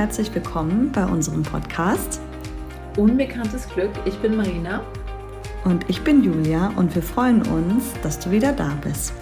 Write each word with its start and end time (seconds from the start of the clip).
Herzlich 0.00 0.34
willkommen 0.34 0.90
bei 0.92 1.04
unserem 1.04 1.42
Podcast 1.42 2.22
Unbekanntes 2.96 3.68
Glück. 3.68 3.90
Ich 4.06 4.16
bin 4.20 4.34
Marina. 4.34 4.82
Und 5.66 5.90
ich 5.90 6.00
bin 6.00 6.24
Julia 6.24 6.72
und 6.76 6.94
wir 6.94 7.02
freuen 7.02 7.42
uns, 7.42 7.92
dass 8.02 8.18
du 8.18 8.30
wieder 8.30 8.54
da 8.54 8.78
bist. 8.82 9.12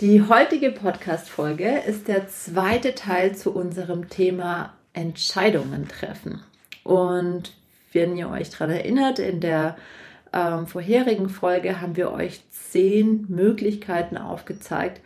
Die 0.00 0.22
heutige 0.22 0.70
Podcast-Folge 0.70 1.80
ist 1.86 2.08
der 2.08 2.26
zweite 2.28 2.94
Teil 2.94 3.36
zu 3.36 3.54
unserem 3.54 4.08
Thema 4.08 4.72
Entscheidungen 4.94 5.88
treffen. 5.88 6.40
Und 6.84 7.52
wenn 7.92 8.16
ihr 8.16 8.30
euch 8.30 8.48
daran 8.48 8.70
erinnert, 8.70 9.18
in 9.18 9.40
der 9.40 9.76
ähm, 10.32 10.66
vorherigen 10.66 11.28
Folge 11.28 11.82
haben 11.82 11.96
wir 11.96 12.10
euch 12.10 12.40
zehn 12.48 13.26
Möglichkeiten 13.28 14.16
aufgezeigt, 14.16 15.02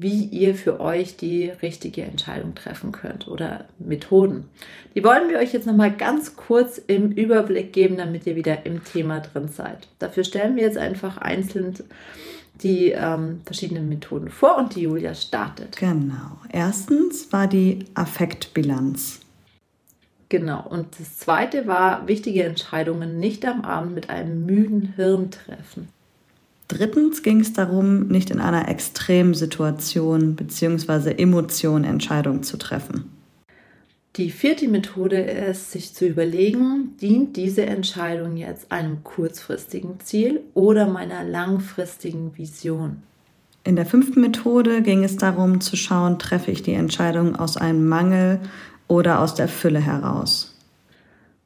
wie 0.00 0.24
ihr 0.24 0.54
für 0.54 0.80
euch 0.80 1.16
die 1.16 1.50
richtige 1.62 2.02
Entscheidung 2.02 2.54
treffen 2.54 2.90
könnt 2.92 3.28
oder 3.28 3.66
Methoden. 3.78 4.48
Die 4.94 5.04
wollen 5.04 5.28
wir 5.28 5.38
euch 5.38 5.52
jetzt 5.52 5.66
nochmal 5.66 5.92
ganz 5.92 6.36
kurz 6.36 6.78
im 6.78 7.12
Überblick 7.12 7.72
geben, 7.72 7.96
damit 7.98 8.26
ihr 8.26 8.36
wieder 8.36 8.64
im 8.64 8.82
Thema 8.82 9.20
drin 9.20 9.48
seid. 9.48 9.88
Dafür 9.98 10.24
stellen 10.24 10.56
wir 10.56 10.62
jetzt 10.62 10.78
einfach 10.78 11.18
einzeln 11.18 11.74
die 12.62 12.90
ähm, 12.90 13.40
verschiedenen 13.44 13.88
Methoden 13.88 14.28
vor 14.28 14.58
und 14.58 14.74
die 14.74 14.82
Julia 14.82 15.14
startet. 15.14 15.76
Genau. 15.76 16.38
Erstens 16.50 17.32
war 17.32 17.46
die 17.46 17.86
Affektbilanz. 17.94 19.20
Genau. 20.28 20.66
Und 20.68 20.98
das 20.98 21.18
zweite 21.18 21.66
war, 21.66 22.06
wichtige 22.06 22.44
Entscheidungen 22.44 23.18
nicht 23.18 23.44
am 23.46 23.62
Abend 23.62 23.94
mit 23.94 24.10
einem 24.10 24.46
müden 24.46 24.92
Hirn 24.96 25.30
treffen. 25.30 25.88
Drittens 26.70 27.24
ging 27.24 27.40
es 27.40 27.52
darum, 27.52 28.06
nicht 28.06 28.30
in 28.30 28.38
einer 28.38 28.68
Extremsituation 28.68 30.36
bzw. 30.36 31.10
Emotion 31.20 31.82
Entscheidungen 31.82 32.44
zu 32.44 32.58
treffen. 32.58 33.10
Die 34.14 34.30
vierte 34.30 34.68
Methode 34.68 35.20
ist, 35.20 35.72
sich 35.72 35.94
zu 35.94 36.06
überlegen, 36.06 36.96
dient 37.00 37.36
diese 37.36 37.66
Entscheidung 37.66 38.36
jetzt 38.36 38.70
einem 38.70 39.02
kurzfristigen 39.02 39.98
Ziel 39.98 40.42
oder 40.54 40.86
meiner 40.86 41.24
langfristigen 41.24 42.38
Vision? 42.38 43.02
In 43.64 43.74
der 43.74 43.86
fünften 43.86 44.20
Methode 44.20 44.82
ging 44.82 45.02
es 45.02 45.16
darum 45.16 45.60
zu 45.60 45.76
schauen, 45.76 46.20
treffe 46.20 46.52
ich 46.52 46.62
die 46.62 46.74
Entscheidung 46.74 47.34
aus 47.34 47.56
einem 47.56 47.88
Mangel 47.88 48.38
oder 48.86 49.18
aus 49.18 49.34
der 49.34 49.48
Fülle 49.48 49.80
heraus. 49.80 50.56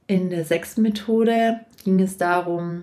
In 0.07 0.29
der 0.29 0.45
sechsten 0.45 0.83
Methode 0.83 1.61
ging 1.83 1.99
es 1.99 2.19
darum, 2.19 2.83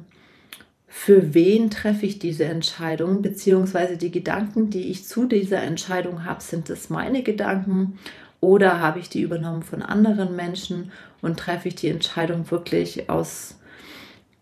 für 0.94 1.34
wen 1.34 1.70
treffe 1.70 2.06
ich 2.06 2.20
diese 2.20 2.44
Entscheidung, 2.44 3.22
beziehungsweise 3.22 3.96
die 3.96 4.12
Gedanken, 4.12 4.70
die 4.70 4.92
ich 4.92 5.08
zu 5.08 5.26
dieser 5.26 5.64
Entscheidung 5.64 6.26
habe, 6.26 6.44
sind 6.44 6.70
es 6.70 6.90
meine 6.90 7.24
Gedanken? 7.24 7.98
Oder 8.42 8.82
habe 8.82 9.00
ich 9.00 9.08
die 9.08 9.22
übernommen 9.22 9.64
von 9.64 9.84
anderen 9.84 10.36
Menschen 10.36 10.92
und 11.22 11.40
treffe 11.40 11.70
ich 11.70 11.76
die 11.76 11.88
Entscheidung 11.88 12.52
wirklich 12.52 13.10
aus, 13.10 13.58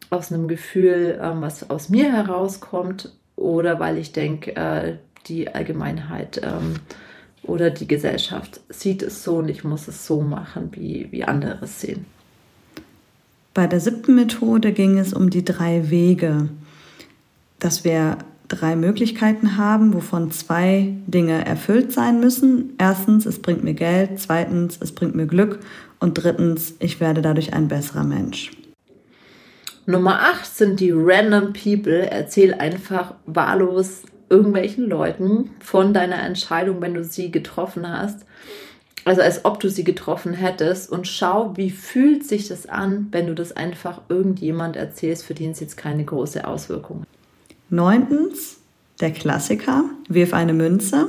aus 0.10 0.34
einem 0.34 0.48
Gefühl, 0.48 1.20
ähm, 1.22 1.42
was 1.42 1.70
aus 1.70 1.90
mir 1.90 2.12
herauskommt? 2.12 3.16
Oder 3.36 3.80
weil 3.80 4.00
ich 4.00 4.12
denke, 4.12 4.56
äh, 4.56 4.98
die 5.28 5.54
Allgemeinheit 5.54 6.42
ähm, 6.44 6.78
oder 7.44 7.70
die 7.70 7.88
Gesellschaft 7.88 8.60
sieht 8.70 9.04
es 9.04 9.24
so 9.24 9.38
und 9.38 9.50
ich 9.50 9.64
muss 9.64 9.88
es 9.88 10.08
so 10.08 10.22
machen, 10.22 10.72
wie, 10.72 11.12
wie 11.12 11.26
andere 11.26 11.64
es 11.64 11.80
sehen. 11.80 12.08
Bei 13.54 13.68
der 13.68 13.80
siebten 13.80 14.16
Methode 14.16 14.72
ging 14.72 14.98
es 14.98 15.14
um 15.14 15.30
die 15.30 15.44
drei 15.44 15.90
Wege, 15.90 16.50
dass 17.58 17.84
wir 17.84 18.18
drei 18.48 18.76
Möglichkeiten 18.76 19.58
haben, 19.58 19.94
wovon 19.94 20.32
zwei 20.32 20.94
Dinge 21.08 21.46
erfüllt 21.46 21.92
sein 21.92 22.20
müssen. 22.20 22.74
Erstens, 22.78 23.26
es 23.26 23.42
bringt 23.42 23.64
mir 23.64 23.74
Geld, 23.74 24.20
zweitens, 24.20 24.78
es 24.82 24.92
bringt 24.92 25.16
mir 25.16 25.28
Glück 25.28 25.60
und 26.00 26.16
drittens, 26.16 26.76
ich 26.80 27.00
werde 27.00 27.22
dadurch 27.22 27.54
ein 27.54 27.68
besserer 27.68 28.04
Mensch. 28.04 28.52
Nummer 29.86 30.20
8 30.22 30.46
sind 30.46 30.80
die 30.80 30.92
Random 30.94 31.54
People. 31.54 32.10
Erzähl 32.12 32.54
einfach 32.54 33.16
wahllos 33.26 34.04
irgendwelchen 34.30 34.88
Leuten 34.88 35.50
von 35.60 35.94
deiner 35.94 36.22
Entscheidung, 36.22 36.82
wenn 36.82 36.94
du 36.94 37.04
sie 37.04 37.32
getroffen 37.32 37.88
hast 37.88 38.26
also 39.06 39.22
als 39.22 39.46
ob 39.46 39.60
du 39.60 39.70
sie 39.70 39.84
getroffen 39.84 40.34
hättest 40.34 40.92
und 40.92 41.08
schau, 41.08 41.54
wie 41.56 41.70
fühlt 41.70 42.26
sich 42.26 42.48
das 42.48 42.68
an, 42.68 43.08
wenn 43.12 43.28
du 43.28 43.36
das 43.36 43.52
einfach 43.56 44.02
irgendjemand 44.10 44.76
erzählst, 44.76 45.26
für 45.26 45.34
den 45.34 45.52
es 45.52 45.60
jetzt 45.60 45.78
keine 45.78 46.04
große 46.04 46.46
Auswirkung. 46.46 47.04
Neuntens, 47.70 48.58
der 49.00 49.12
Klassiker, 49.12 49.86
wirf 50.08 50.34
eine 50.34 50.54
Münze. 50.54 51.08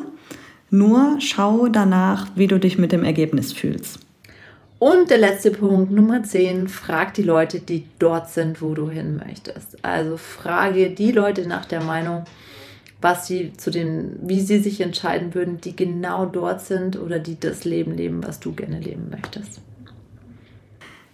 Nur 0.71 1.17
schau 1.19 1.67
danach, 1.69 2.29
wie 2.37 2.47
du 2.47 2.59
dich 2.59 2.79
mit 2.79 2.93
dem 2.93 3.05
Ergebnis 3.05 3.53
fühlst. 3.53 3.99
Und 4.79 5.11
der 5.11 5.19
letzte 5.19 5.51
Punkt, 5.51 5.91
Nummer 5.93 6.23
10, 6.23 6.69
frag 6.69 7.13
die 7.13 7.23
Leute, 7.23 7.61
die 7.61 7.85
dort 7.99 8.31
sind, 8.31 8.63
wo 8.63 8.73
du 8.73 8.89
hin 8.89 9.21
möchtest. 9.25 9.85
Also 9.85 10.17
frage 10.17 10.91
die 10.91 11.13
Leute 11.13 11.47
nach 11.47 11.67
der 11.67 11.83
Meinung, 11.83 12.25
was 13.01 13.27
sie 13.27 13.53
zu 13.57 13.71
den, 13.71 14.17
wie 14.23 14.41
sie 14.41 14.59
sich 14.59 14.81
entscheiden 14.81 15.35
würden, 15.35 15.61
die 15.61 15.75
genau 15.75 16.27
dort 16.27 16.61
sind 16.61 16.99
oder 16.99 17.19
die 17.19 17.39
das 17.39 17.65
Leben 17.65 17.97
leben, 17.97 18.23
was 18.25 18.41
du 18.41 18.53
gerne 18.53 18.79
leben 18.79 19.09
möchtest. 19.11 19.61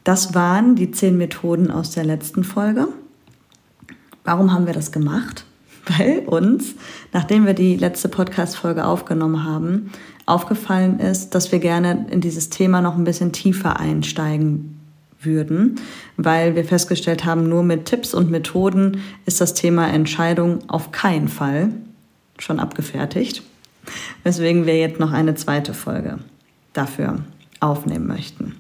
Das 0.05 0.35
waren 0.35 0.77
die 0.77 0.91
zehn 0.91 1.17
Methoden 1.17 1.71
aus 1.71 1.91
der 1.91 2.05
letzten 2.05 2.45
Folge. 2.45 2.89
Warum 4.25 4.53
haben 4.53 4.67
wir 4.67 4.75
das 4.75 4.93
gemacht? 4.93 5.45
Weil 5.99 6.21
uns, 6.27 6.75
nachdem 7.13 7.47
wir 7.47 7.55
die 7.55 7.77
letzte 7.77 8.09
Podcast-Folge 8.09 8.85
aufgenommen 8.85 9.45
haben, 9.45 9.93
aufgefallen 10.27 10.99
ist, 10.99 11.35
dass 11.37 11.53
wir 11.53 11.61
gerne 11.61 12.07
in 12.11 12.21
dieses 12.21 12.51
Thema 12.51 12.81
noch 12.81 12.97
ein 12.97 13.05
bisschen 13.05 13.31
tiefer 13.31 13.79
einsteigen 13.79 14.76
würden, 15.27 15.81
weil 16.17 16.57
wir 16.57 16.65
festgestellt 16.65 17.25
haben, 17.25 17.49
nur 17.49 17.63
mit 17.63 17.85
Tipps 17.85 18.15
und 18.15 18.31
Methoden 18.31 19.03
ist 19.27 19.41
das 19.41 19.55
Thema 19.55 19.89
Entscheidung 19.89 20.69
auf 20.69 20.93
keinen 20.93 21.29
Fall 21.29 21.71
schon 22.39 22.61
abgefertigt, 22.61 23.43
weswegen 24.25 24.67
wir 24.67 24.79
jetzt 24.79 25.01
noch 25.01 25.13
eine 25.13 25.35
zweite 25.35 25.75
Folge 25.75 26.19
dafür 26.73 27.19
aufnehmen 27.61 28.07
möchten. 28.07 28.55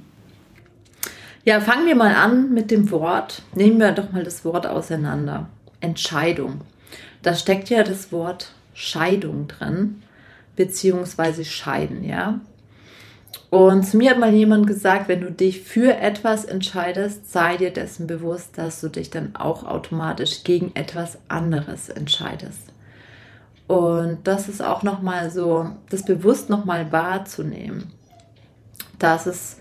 Ja, 1.44 1.60
fangen 1.60 1.86
wir 1.86 1.94
mal 1.94 2.14
an 2.14 2.52
mit 2.52 2.72
dem 2.72 2.90
Wort. 2.90 3.42
Nehmen 3.54 3.78
wir 3.78 3.92
doch 3.92 4.10
mal 4.10 4.24
das 4.24 4.44
Wort 4.44 4.66
auseinander. 4.66 5.46
Entscheidung. 5.80 6.62
Da 7.22 7.34
steckt 7.34 7.70
ja 7.70 7.84
das 7.84 8.10
Wort 8.10 8.52
Scheidung 8.74 9.46
drin, 9.46 10.02
beziehungsweise 10.56 11.44
scheiden, 11.44 12.02
ja. 12.02 12.40
Und 13.50 13.84
zu 13.84 13.96
mir 13.96 14.10
hat 14.10 14.18
mal 14.18 14.34
jemand 14.34 14.66
gesagt, 14.66 15.08
wenn 15.08 15.20
du 15.20 15.30
dich 15.30 15.62
für 15.62 15.96
etwas 15.96 16.44
entscheidest, 16.44 17.30
sei 17.30 17.56
dir 17.56 17.72
dessen 17.72 18.06
bewusst, 18.06 18.58
dass 18.58 18.80
du 18.80 18.88
dich 18.88 19.10
dann 19.10 19.36
auch 19.36 19.64
automatisch 19.64 20.42
gegen 20.42 20.74
etwas 20.74 21.18
anderes 21.28 21.88
entscheidest. 21.88 22.72
Und 23.68 24.18
das 24.24 24.48
ist 24.48 24.62
auch 24.62 24.82
nochmal 24.82 25.30
so, 25.30 25.70
das 25.90 26.04
bewusst 26.04 26.50
nochmal 26.50 26.92
wahrzunehmen, 26.92 27.92
dass 28.98 29.26
es 29.26 29.58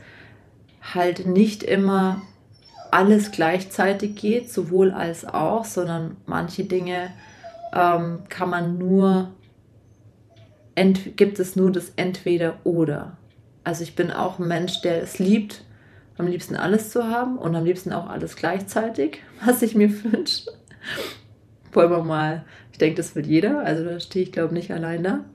halt 0.93 1.25
nicht 1.25 1.63
immer 1.63 2.21
alles 2.91 3.31
gleichzeitig 3.31 4.15
geht, 4.15 4.51
sowohl 4.51 4.91
als 4.91 5.25
auch, 5.25 5.65
sondern 5.65 6.17
manche 6.25 6.63
Dinge 6.63 7.11
ähm, 7.73 8.19
kann 8.29 8.49
man 8.49 8.77
nur, 8.77 9.31
gibt 11.15 11.39
es 11.39 11.55
nur 11.55 11.71
das 11.71 11.91
Entweder 11.95 12.57
oder. 12.63 13.17
Also 13.65 13.83
ich 13.83 13.95
bin 13.95 14.11
auch 14.11 14.39
ein 14.39 14.47
Mensch, 14.47 14.81
der 14.81 15.01
es 15.01 15.19
liebt, 15.19 15.63
am 16.17 16.27
liebsten 16.27 16.55
alles 16.55 16.91
zu 16.91 17.03
haben 17.09 17.37
und 17.37 17.55
am 17.55 17.65
liebsten 17.65 17.91
auch 17.91 18.07
alles 18.07 18.37
gleichzeitig, 18.37 19.21
was 19.45 19.61
ich 19.61 19.75
mir 19.75 19.91
wünsche. 20.03 20.51
Wollen 21.73 21.91
wir 21.91 22.03
mal, 22.03 22.45
ich 22.71 22.77
denke, 22.77 22.95
das 22.95 23.15
will 23.15 23.25
jeder, 23.25 23.59
also 23.59 23.83
da 23.83 23.99
stehe 23.99 24.23
ich 24.23 24.31
glaube 24.31 24.53
nicht 24.53 24.71
allein 24.71 25.03
da. 25.03 25.25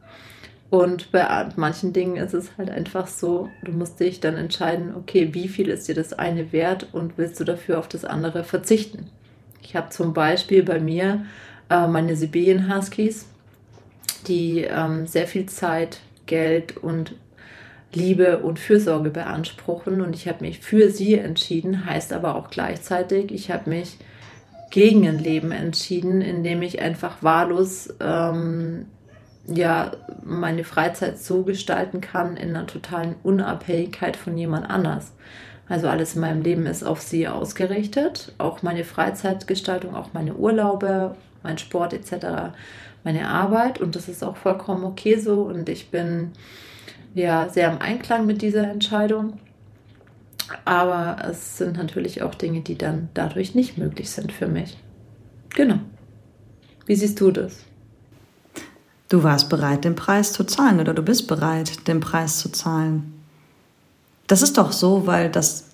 Und 0.70 1.10
bei 1.10 1.48
manchen 1.56 1.92
Dingen 1.92 2.16
ist 2.16 2.32
es 2.32 2.56
halt 2.56 2.70
einfach 2.70 3.08
so, 3.08 3.48
du 3.64 3.72
musst 3.72 3.98
dich 3.98 4.20
dann 4.20 4.36
entscheiden, 4.36 4.94
okay, 4.94 5.34
wie 5.34 5.48
viel 5.48 5.68
ist 5.68 5.88
dir 5.88 5.96
das 5.96 6.12
eine 6.12 6.52
wert 6.52 6.86
und 6.92 7.18
willst 7.18 7.40
du 7.40 7.44
dafür 7.44 7.80
auf 7.80 7.88
das 7.88 8.04
andere 8.04 8.44
verzichten? 8.44 9.10
Ich 9.60 9.74
habe 9.74 9.90
zum 9.90 10.14
Beispiel 10.14 10.62
bei 10.62 10.78
mir 10.78 11.26
äh, 11.68 11.88
meine 11.88 12.14
Sibirien 12.14 12.72
Huskies, 12.72 13.26
die 14.28 14.60
ähm, 14.60 15.08
sehr 15.08 15.26
viel 15.26 15.46
Zeit, 15.46 15.98
Geld 16.26 16.76
und 16.76 17.16
Liebe 17.92 18.38
und 18.38 18.58
Fürsorge 18.58 19.10
beanspruchen. 19.10 20.00
Und 20.00 20.14
ich 20.14 20.28
habe 20.28 20.44
mich 20.44 20.60
für 20.60 20.90
sie 20.90 21.14
entschieden, 21.14 21.86
heißt 21.86 22.12
aber 22.12 22.36
auch 22.36 22.50
gleichzeitig, 22.50 23.32
ich 23.32 23.50
habe 23.50 23.70
mich 23.70 23.98
gegen 24.70 25.06
ein 25.06 25.18
Leben 25.18 25.50
entschieden, 25.50 26.20
in 26.20 26.44
dem 26.44 26.62
ich 26.62 26.80
einfach 26.80 27.22
wahllos 27.22 27.92
ähm, 28.00 28.86
ja, 29.46 29.92
meine 30.22 30.64
Freizeit 30.64 31.18
so 31.18 31.42
gestalten 31.42 32.00
kann 32.00 32.36
in 32.36 32.50
einer 32.50 32.66
totalen 32.66 33.16
Unabhängigkeit 33.22 34.16
von 34.16 34.36
jemand 34.38 34.70
anders. 34.70 35.12
Also 35.68 35.88
alles 35.88 36.14
in 36.14 36.20
meinem 36.20 36.42
Leben 36.42 36.66
ist 36.66 36.82
auf 36.82 37.00
sie 37.00 37.28
ausgerichtet. 37.28 38.32
Auch 38.38 38.62
meine 38.62 38.84
Freizeitgestaltung, 38.84 39.94
auch 39.94 40.12
meine 40.12 40.34
Urlaube, 40.34 41.16
mein 41.42 41.58
Sport 41.58 41.92
etc., 41.92 42.52
meine 43.04 43.28
Arbeit. 43.28 43.80
Und 43.80 43.96
das 43.96 44.08
ist 44.08 44.22
auch 44.22 44.36
vollkommen 44.36 44.84
okay 44.84 45.18
so. 45.18 45.42
Und 45.42 45.68
ich 45.68 45.90
bin 45.90 46.32
ja 47.14 47.48
sehr 47.48 47.70
im 47.70 47.78
Einklang 47.80 48.26
mit 48.26 48.42
dieser 48.42 48.68
Entscheidung. 48.68 49.38
Aber 50.64 51.16
es 51.30 51.58
sind 51.58 51.76
natürlich 51.76 52.22
auch 52.22 52.34
Dinge, 52.34 52.60
die 52.60 52.76
dann 52.76 53.08
dadurch 53.14 53.54
nicht 53.54 53.78
möglich 53.78 54.10
sind 54.10 54.32
für 54.32 54.48
mich. 54.48 54.76
Genau. 55.50 55.78
Wie 56.86 56.96
siehst 56.96 57.20
du 57.20 57.30
das? 57.30 57.64
Du 59.08 59.22
warst 59.22 59.48
bereit, 59.48 59.84
den 59.84 59.96
Preis 59.96 60.32
zu 60.32 60.44
zahlen 60.44 60.80
oder 60.80 60.94
du 60.94 61.02
bist 61.02 61.26
bereit, 61.26 61.88
den 61.88 62.00
Preis 62.00 62.38
zu 62.38 62.50
zahlen. 62.50 63.12
Das 64.26 64.42
ist 64.42 64.58
doch 64.58 64.70
so, 64.70 65.06
weil 65.06 65.30
das 65.30 65.66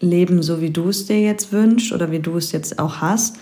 Leben, 0.00 0.42
so 0.42 0.60
wie 0.60 0.70
du 0.70 0.88
es 0.88 1.06
dir 1.06 1.20
jetzt 1.20 1.52
wünschst 1.52 1.92
oder 1.92 2.10
wie 2.10 2.18
du 2.18 2.36
es 2.36 2.52
jetzt 2.52 2.78
auch 2.78 2.96
hast, 2.96 3.36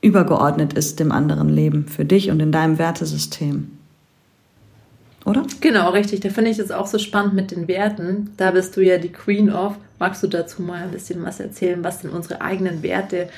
übergeordnet 0.00 0.72
ist 0.72 1.00
dem 1.00 1.12
anderen 1.12 1.48
Leben 1.48 1.86
für 1.86 2.04
dich 2.04 2.30
und 2.30 2.40
in 2.40 2.52
deinem 2.52 2.78
Wertesystem. 2.78 3.77
Oder? 5.24 5.44
Genau, 5.60 5.90
richtig. 5.90 6.20
Da 6.20 6.30
finde 6.30 6.50
ich 6.50 6.58
es 6.58 6.70
auch 6.70 6.86
so 6.86 6.98
spannend 6.98 7.34
mit 7.34 7.50
den 7.50 7.68
Werten. 7.68 8.30
Da 8.36 8.50
bist 8.50 8.76
du 8.76 8.80
ja 8.80 8.98
die 8.98 9.10
Queen 9.12 9.52
of. 9.52 9.76
Magst 9.98 10.22
du 10.22 10.26
dazu 10.26 10.62
mal 10.62 10.84
ein 10.84 10.90
bisschen 10.90 11.22
was 11.22 11.40
erzählen, 11.40 11.82
was 11.82 12.00
denn 12.00 12.10
unsere 12.10 12.40
eigenen 12.40 12.82
Werte 12.82 13.28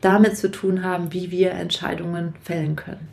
damit 0.00 0.36
zu 0.36 0.50
tun 0.50 0.82
haben, 0.82 1.12
wie 1.12 1.30
wir 1.30 1.52
Entscheidungen 1.52 2.34
fällen 2.42 2.76
können? 2.76 3.08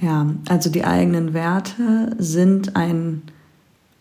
Ja, 0.00 0.26
also 0.48 0.70
die 0.70 0.84
eigenen 0.84 1.32
Werte 1.32 2.16
sind 2.18 2.74
ein 2.74 3.22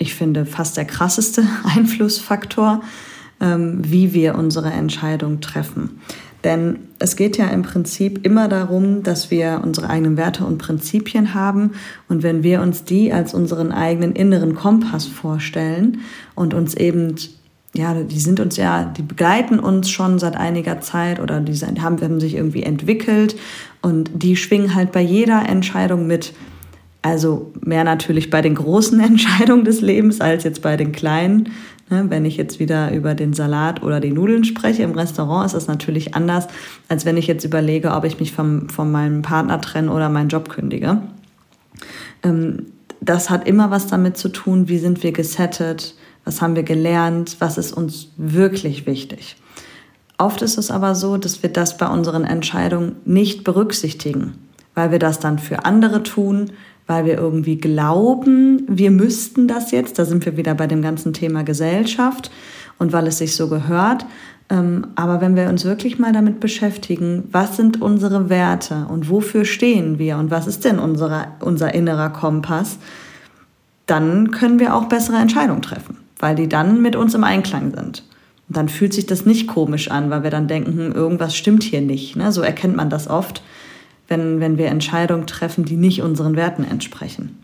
ich 0.04 0.16
finde, 0.16 0.46
fast 0.46 0.78
der 0.78 0.86
krasseste 0.86 1.44
Einflussfaktor, 1.76 2.82
ähm, 3.40 3.80
wie 3.84 4.14
wir 4.14 4.36
unsere 4.36 4.72
Entscheidung 4.72 5.42
treffen. 5.42 6.02
Denn 6.44 6.80
es 7.00 7.16
geht 7.16 7.38
ja 7.38 7.48
im 7.48 7.62
Prinzip 7.62 8.26
immer 8.26 8.50
darum, 8.50 9.04
dass 9.04 9.32
wir 9.32 9.62
unsere 9.64 9.90
eigenen 9.90 10.18
Werte 10.18 10.46
und 10.46 10.58
Prinzipien 10.58 11.34
haben. 11.34 11.72
Und 12.10 12.22
wenn 12.22 12.44
wir 12.44 12.62
uns 12.62 12.84
die 12.84 13.14
als 13.14 13.34
unseren 13.34 13.72
eigenen 13.72 14.14
inneren 14.14 14.54
Kompass 14.54 15.06
vorstellen 15.06 16.00
und 16.36 16.54
uns 16.54 16.76
eben, 16.76 17.16
ja, 17.74 17.94
die 17.94 18.20
sind 18.20 18.42
uns 18.42 18.58
ja, 18.58 18.84
die 18.84 19.04
begleiten 19.04 19.58
uns 19.58 19.90
schon 19.90 20.20
seit 20.20 20.36
einiger 20.36 20.82
Zeit 20.82 21.22
oder 21.22 21.40
die 21.40 21.56
haben, 21.56 22.02
haben 22.02 22.20
sich 22.20 22.36
irgendwie 22.36 22.64
entwickelt 22.64 23.38
und 23.82 24.12
die 24.14 24.36
schwingen 24.36 24.76
halt 24.76 24.92
bei 24.92 25.02
jeder 25.02 25.48
Entscheidung 25.48 26.08
mit. 26.08 26.34
Also 27.02 27.52
mehr 27.62 27.84
natürlich 27.84 28.30
bei 28.30 28.42
den 28.42 28.56
großen 28.56 29.00
Entscheidungen 29.02 29.64
des 29.64 29.80
Lebens 29.82 30.20
als 30.20 30.44
jetzt 30.44 30.62
bei 30.62 30.76
den 30.76 30.92
kleinen. 30.92 31.50
Ne, 31.94 32.10
wenn 32.10 32.26
ich 32.26 32.38
jetzt 32.38 32.60
wieder 32.60 32.92
über 32.92 33.14
den 33.14 33.34
Salat 33.34 33.84
oder 33.84 34.00
die 34.00 34.10
Nudeln 34.10 34.46
spreche 34.46 34.82
im 34.82 34.94
Restaurant, 34.94 35.46
ist 35.46 35.54
das 35.54 35.68
natürlich 35.68 36.16
anders, 36.16 36.48
als 36.90 37.06
wenn 37.06 37.18
ich 37.18 37.28
jetzt 37.28 37.44
überlege, 37.44 37.92
ob 37.92 38.04
ich 38.04 38.20
mich 38.20 38.32
vom, 38.32 38.68
von 38.68 38.92
meinem 38.92 39.22
Partner 39.22 39.62
trenne 39.62 39.92
oder 39.92 40.10
meinen 40.10 40.30
Job 40.30 40.50
kündige. 40.50 41.04
Ähm, 42.24 42.66
das 43.00 43.30
hat 43.30 43.48
immer 43.48 43.70
was 43.70 43.86
damit 43.86 44.18
zu 44.18 44.30
tun, 44.30 44.70
wie 44.70 44.80
sind 44.80 45.04
wir 45.04 45.12
gesettet, 45.12 45.94
was 46.26 46.42
haben 46.42 46.56
wir 46.56 46.64
gelernt, 46.64 47.36
was 47.38 47.60
ist 47.60 47.74
uns 47.74 48.08
wirklich 48.18 48.88
wichtig. 48.88 49.36
Oft 50.18 50.42
ist 50.42 50.58
es 50.58 50.72
aber 50.72 50.96
so, 50.96 51.18
dass 51.18 51.44
wir 51.44 51.52
das 51.52 51.78
bei 51.78 51.88
unseren 51.88 52.24
Entscheidungen 52.24 52.96
nicht 53.06 53.44
berücksichtigen, 53.44 54.34
weil 54.74 54.90
wir 54.90 55.00
das 55.00 55.20
dann 55.20 55.38
für 55.38 55.64
andere 55.66 56.02
tun, 56.02 56.54
weil 56.88 57.06
wir 57.06 57.18
irgendwie 57.18 57.58
glauben, 57.58 58.64
wir 58.68 58.92
müssten 58.92 59.48
das 59.48 59.72
jetzt. 59.72 60.00
Da 60.00 60.06
sind 60.06 60.26
wir 60.26 60.38
wieder 60.38 60.56
bei 60.56 60.68
dem 60.68 60.82
ganzen 60.82 61.14
Thema 61.14 61.44
Gesellschaft 61.44 62.32
und 62.78 62.92
weil 62.94 63.08
es 63.08 63.20
sich 63.20 63.36
so 63.36 63.48
gehört. 63.48 64.06
Ähm, 64.50 64.88
aber 64.96 65.22
wenn 65.22 65.36
wir 65.36 65.50
uns 65.50 65.64
wirklich 65.64 66.00
mal 66.00 66.12
damit 66.12 66.40
beschäftigen, 66.40 67.24
was 67.32 67.56
sind 67.56 67.82
unsere 67.82 68.30
Werte 68.30 68.88
und 68.90 69.10
wofür 69.10 69.46
stehen 69.46 70.00
wir 70.00 70.18
und 70.18 70.32
was 70.32 70.48
ist 70.48 70.66
denn 70.66 70.80
unsere, 70.80 71.28
unser 71.40 71.74
innerer 71.74 72.10
Kompass, 72.10 72.78
dann 73.86 74.32
können 74.32 74.60
wir 74.60 74.76
auch 74.76 74.86
bessere 74.86 75.18
Entscheidungen 75.18 75.62
treffen, 75.62 75.98
weil 76.20 76.36
die 76.36 76.50
dann 76.50 76.82
mit 76.82 76.96
uns 76.96 77.14
im 77.14 77.24
Einklang 77.24 77.74
sind. 77.74 78.04
Und 78.50 78.58
dann 78.58 78.70
fühlt 78.70 78.94
sich 78.94 79.06
das 79.06 79.26
nicht 79.26 79.48
komisch 79.48 79.90
an, 79.90 80.10
weil 80.10 80.24
wir 80.24 80.30
dann 80.30 80.48
denken, 80.48 80.78
hm, 80.78 80.92
irgendwas 80.92 81.36
stimmt 81.36 81.64
hier 81.64 81.82
nicht. 81.82 82.16
Ne? 82.16 82.32
So 82.32 82.42
erkennt 82.42 82.76
man 82.76 82.90
das 82.90 83.10
oft 83.10 83.42
wenn, 84.08 84.40
wenn 84.40 84.58
wir 84.58 84.68
Entscheidungen 84.68 85.28
treffen, 85.28 85.66
die 85.66 85.78
nicht 85.78 86.02
unseren 86.02 86.36
Werten 86.36 86.64
entsprechen. 86.64 87.38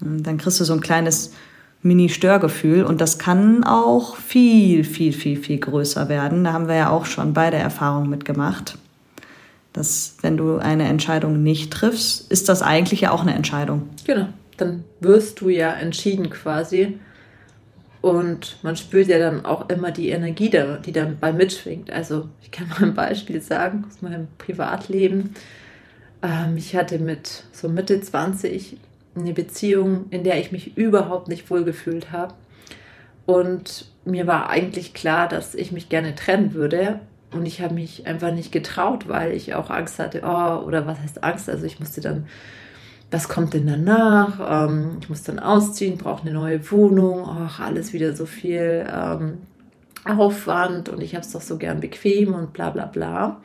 Dann 0.00 0.38
kriegst 0.38 0.60
du 0.60 0.64
so 0.64 0.72
ein 0.72 0.80
kleines 0.80 1.32
Mini-Störgefühl 1.82 2.84
und 2.84 3.00
das 3.00 3.18
kann 3.18 3.64
auch 3.64 4.16
viel, 4.16 4.84
viel, 4.84 5.12
viel, 5.12 5.36
viel 5.36 5.58
größer 5.58 6.08
werden. 6.08 6.44
Da 6.44 6.52
haben 6.52 6.68
wir 6.68 6.74
ja 6.74 6.90
auch 6.90 7.06
schon 7.06 7.34
beide 7.34 7.56
Erfahrungen 7.56 8.10
mitgemacht. 8.10 8.78
Dass, 9.72 10.16
wenn 10.22 10.36
du 10.36 10.56
eine 10.56 10.88
Entscheidung 10.88 11.42
nicht 11.42 11.72
triffst, 11.72 12.30
ist 12.32 12.48
das 12.48 12.62
eigentlich 12.62 13.02
ja 13.02 13.12
auch 13.12 13.22
eine 13.22 13.34
Entscheidung. 13.34 13.88
Genau, 14.04 14.28
dann 14.56 14.84
wirst 15.00 15.40
du 15.40 15.50
ja 15.50 15.70
entschieden 15.72 16.30
quasi. 16.30 16.98
Und 18.00 18.58
man 18.62 18.76
spürt 18.76 19.08
ja 19.08 19.18
dann 19.18 19.44
auch 19.44 19.68
immer 19.68 19.90
die 19.90 20.08
Energie, 20.08 20.50
die 20.84 20.92
dann 20.92 21.18
bei 21.20 21.32
mitschwingt. 21.32 21.90
Also 21.90 22.28
ich 22.42 22.50
kann 22.50 22.68
mal 22.68 22.82
ein 22.82 22.94
Beispiel 22.94 23.40
sagen 23.40 23.84
aus 23.88 24.02
meinem 24.02 24.28
Privatleben. 24.38 25.34
Ähm, 26.22 26.56
ich 26.56 26.74
hatte 26.76 26.98
mit 26.98 27.44
so 27.52 27.68
Mitte 27.68 28.00
20 28.00 28.76
eine 29.16 29.32
Beziehung, 29.32 30.06
in 30.10 30.24
der 30.24 30.38
ich 30.38 30.52
mich 30.52 30.76
überhaupt 30.76 31.28
nicht 31.28 31.50
wohlgefühlt 31.50 32.12
habe. 32.12 32.34
Und 33.26 33.86
mir 34.04 34.26
war 34.26 34.48
eigentlich 34.48 34.94
klar, 34.94 35.28
dass 35.28 35.54
ich 35.54 35.72
mich 35.72 35.88
gerne 35.88 36.14
trennen 36.14 36.54
würde. 36.54 37.00
Und 37.30 37.44
ich 37.44 37.60
habe 37.60 37.74
mich 37.74 38.06
einfach 38.06 38.32
nicht 38.32 38.52
getraut, 38.52 39.06
weil 39.06 39.32
ich 39.32 39.54
auch 39.54 39.68
Angst 39.68 39.98
hatte, 39.98 40.22
oh, 40.24 40.64
oder 40.66 40.86
was 40.86 40.98
heißt 41.00 41.22
Angst? 41.22 41.50
Also 41.50 41.66
ich 41.66 41.78
musste 41.78 42.00
dann, 42.00 42.26
was 43.10 43.28
kommt 43.28 43.52
denn 43.52 43.66
danach? 43.66 44.68
Ähm, 44.68 44.96
ich 45.00 45.10
muss 45.10 45.24
dann 45.24 45.38
ausziehen, 45.38 45.98
brauche 45.98 46.22
eine 46.22 46.32
neue 46.32 46.70
Wohnung, 46.70 47.26
ach, 47.28 47.60
alles 47.60 47.92
wieder 47.92 48.16
so 48.16 48.24
viel 48.24 48.86
ähm, 48.90 49.38
Aufwand 50.04 50.88
und 50.88 51.02
ich 51.02 51.14
habe 51.14 51.24
es 51.24 51.32
doch 51.32 51.42
so 51.42 51.58
gern 51.58 51.80
bequem 51.80 52.32
und 52.32 52.54
bla 52.54 52.70
bla 52.70 52.86
bla. 52.86 53.42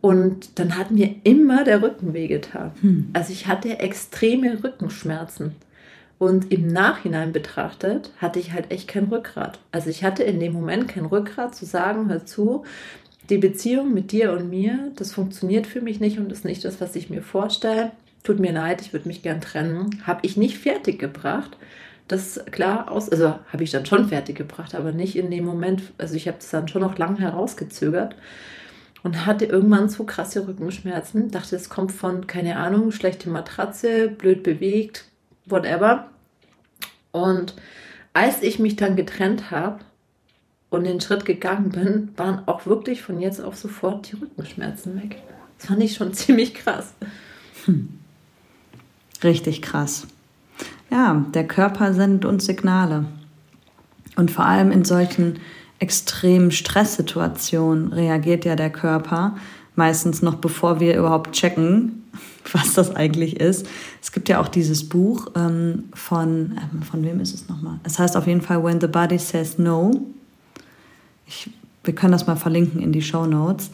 Und 0.00 0.58
dann 0.58 0.78
hat 0.78 0.90
mir 0.90 1.14
immer 1.24 1.64
der 1.64 1.82
Rücken 1.82 2.14
wehgetan. 2.14 2.72
Hm. 2.80 3.10
Also 3.12 3.32
ich 3.32 3.46
hatte 3.46 3.78
extreme 3.78 4.62
Rückenschmerzen. 4.64 5.54
Und 6.18 6.52
im 6.52 6.66
Nachhinein 6.66 7.32
betrachtet 7.32 8.10
hatte 8.18 8.38
ich 8.38 8.52
halt 8.52 8.70
echt 8.70 8.88
kein 8.88 9.04
Rückgrat. 9.04 9.58
Also 9.72 9.88
ich 9.88 10.04
hatte 10.04 10.22
in 10.22 10.38
dem 10.38 10.52
Moment 10.52 10.88
kein 10.88 11.06
Rückgrat 11.06 11.54
zu 11.54 11.64
sagen, 11.64 12.10
hör 12.10 12.26
zu, 12.26 12.64
die 13.30 13.38
Beziehung 13.38 13.94
mit 13.94 14.12
dir 14.12 14.32
und 14.32 14.50
mir, 14.50 14.92
das 14.96 15.12
funktioniert 15.12 15.66
für 15.66 15.80
mich 15.80 16.00
nicht 16.00 16.18
und 16.18 16.30
ist 16.30 16.44
nicht 16.44 16.64
das, 16.64 16.80
was 16.80 16.96
ich 16.96 17.08
mir 17.08 17.22
vorstelle. 17.22 17.92
Tut 18.22 18.38
mir 18.38 18.52
leid, 18.52 18.82
ich 18.82 18.92
würde 18.92 19.08
mich 19.08 19.22
gern 19.22 19.40
trennen. 19.40 20.02
Habe 20.06 20.20
ich 20.22 20.36
nicht 20.36 20.58
fertig 20.58 20.98
gebracht. 20.98 21.56
Das 22.06 22.44
klar 22.50 22.90
aus, 22.90 23.08
also 23.08 23.34
habe 23.50 23.62
ich 23.62 23.70
dann 23.70 23.86
schon 23.86 24.08
fertig 24.08 24.36
gebracht, 24.36 24.74
aber 24.74 24.92
nicht 24.92 25.16
in 25.16 25.30
dem 25.30 25.44
Moment. 25.44 25.82
Also 25.96 26.16
ich 26.16 26.26
habe 26.26 26.38
es 26.40 26.50
dann 26.50 26.68
schon 26.68 26.82
noch 26.82 26.98
lange 26.98 27.20
herausgezögert 27.20 28.14
und 29.02 29.26
hatte 29.26 29.46
irgendwann 29.46 29.88
so 29.88 30.04
krasse 30.04 30.46
Rückenschmerzen. 30.46 31.30
Dachte, 31.30 31.56
es 31.56 31.68
kommt 31.68 31.92
von, 31.92 32.26
keine 32.26 32.56
Ahnung, 32.56 32.92
schlechte 32.92 33.30
Matratze, 33.30 34.08
blöd 34.08 34.42
bewegt, 34.42 35.06
whatever. 35.46 36.08
Und 37.12 37.54
als 38.12 38.42
ich 38.42 38.58
mich 38.58 38.76
dann 38.76 38.96
getrennt 38.96 39.50
habe 39.50 39.80
und 40.68 40.84
den 40.84 41.00
Schritt 41.00 41.24
gegangen 41.24 41.70
bin, 41.70 42.10
waren 42.16 42.46
auch 42.46 42.66
wirklich 42.66 43.02
von 43.02 43.20
jetzt 43.20 43.40
auf 43.40 43.56
sofort 43.56 44.10
die 44.10 44.16
Rückenschmerzen 44.16 45.00
weg. 45.02 45.16
Das 45.58 45.68
fand 45.68 45.82
ich 45.82 45.94
schon 45.94 46.12
ziemlich 46.14 46.54
krass. 46.54 46.92
Hm. 47.64 47.88
Richtig 49.22 49.62
krass. 49.62 50.06
Ja, 50.90 51.24
der 51.34 51.46
Körper 51.46 51.94
sendet 51.94 52.24
uns 52.24 52.46
Signale. 52.46 53.04
Und 54.16 54.30
vor 54.30 54.44
allem 54.44 54.72
in 54.72 54.84
solchen 54.84 55.38
extremen 55.80 56.52
Stresssituation 56.52 57.92
reagiert 57.92 58.44
ja 58.44 58.54
der 58.54 58.70
Körper, 58.70 59.36
meistens 59.74 60.22
noch 60.22 60.36
bevor 60.36 60.78
wir 60.78 60.96
überhaupt 60.96 61.32
checken, 61.32 62.04
was 62.52 62.74
das 62.74 62.94
eigentlich 62.94 63.40
ist. 63.40 63.66
Es 64.00 64.12
gibt 64.12 64.28
ja 64.28 64.40
auch 64.40 64.48
dieses 64.48 64.88
Buch 64.88 65.28
ähm, 65.34 65.84
von, 65.94 66.58
ähm, 66.58 66.82
von 66.82 67.02
wem 67.02 67.18
ist 67.20 67.34
es 67.34 67.48
nochmal? 67.48 67.80
Es 67.82 67.98
heißt 67.98 68.16
auf 68.16 68.26
jeden 68.26 68.42
Fall 68.42 68.62
When 68.62 68.80
the 68.80 68.86
Body 68.86 69.18
Says 69.18 69.58
No. 69.58 69.90
Ich, 71.26 71.50
wir 71.84 71.94
können 71.94 72.12
das 72.12 72.26
mal 72.26 72.36
verlinken 72.36 72.80
in 72.80 72.92
die 72.92 73.02
Show 73.02 73.26
Notes. 73.26 73.70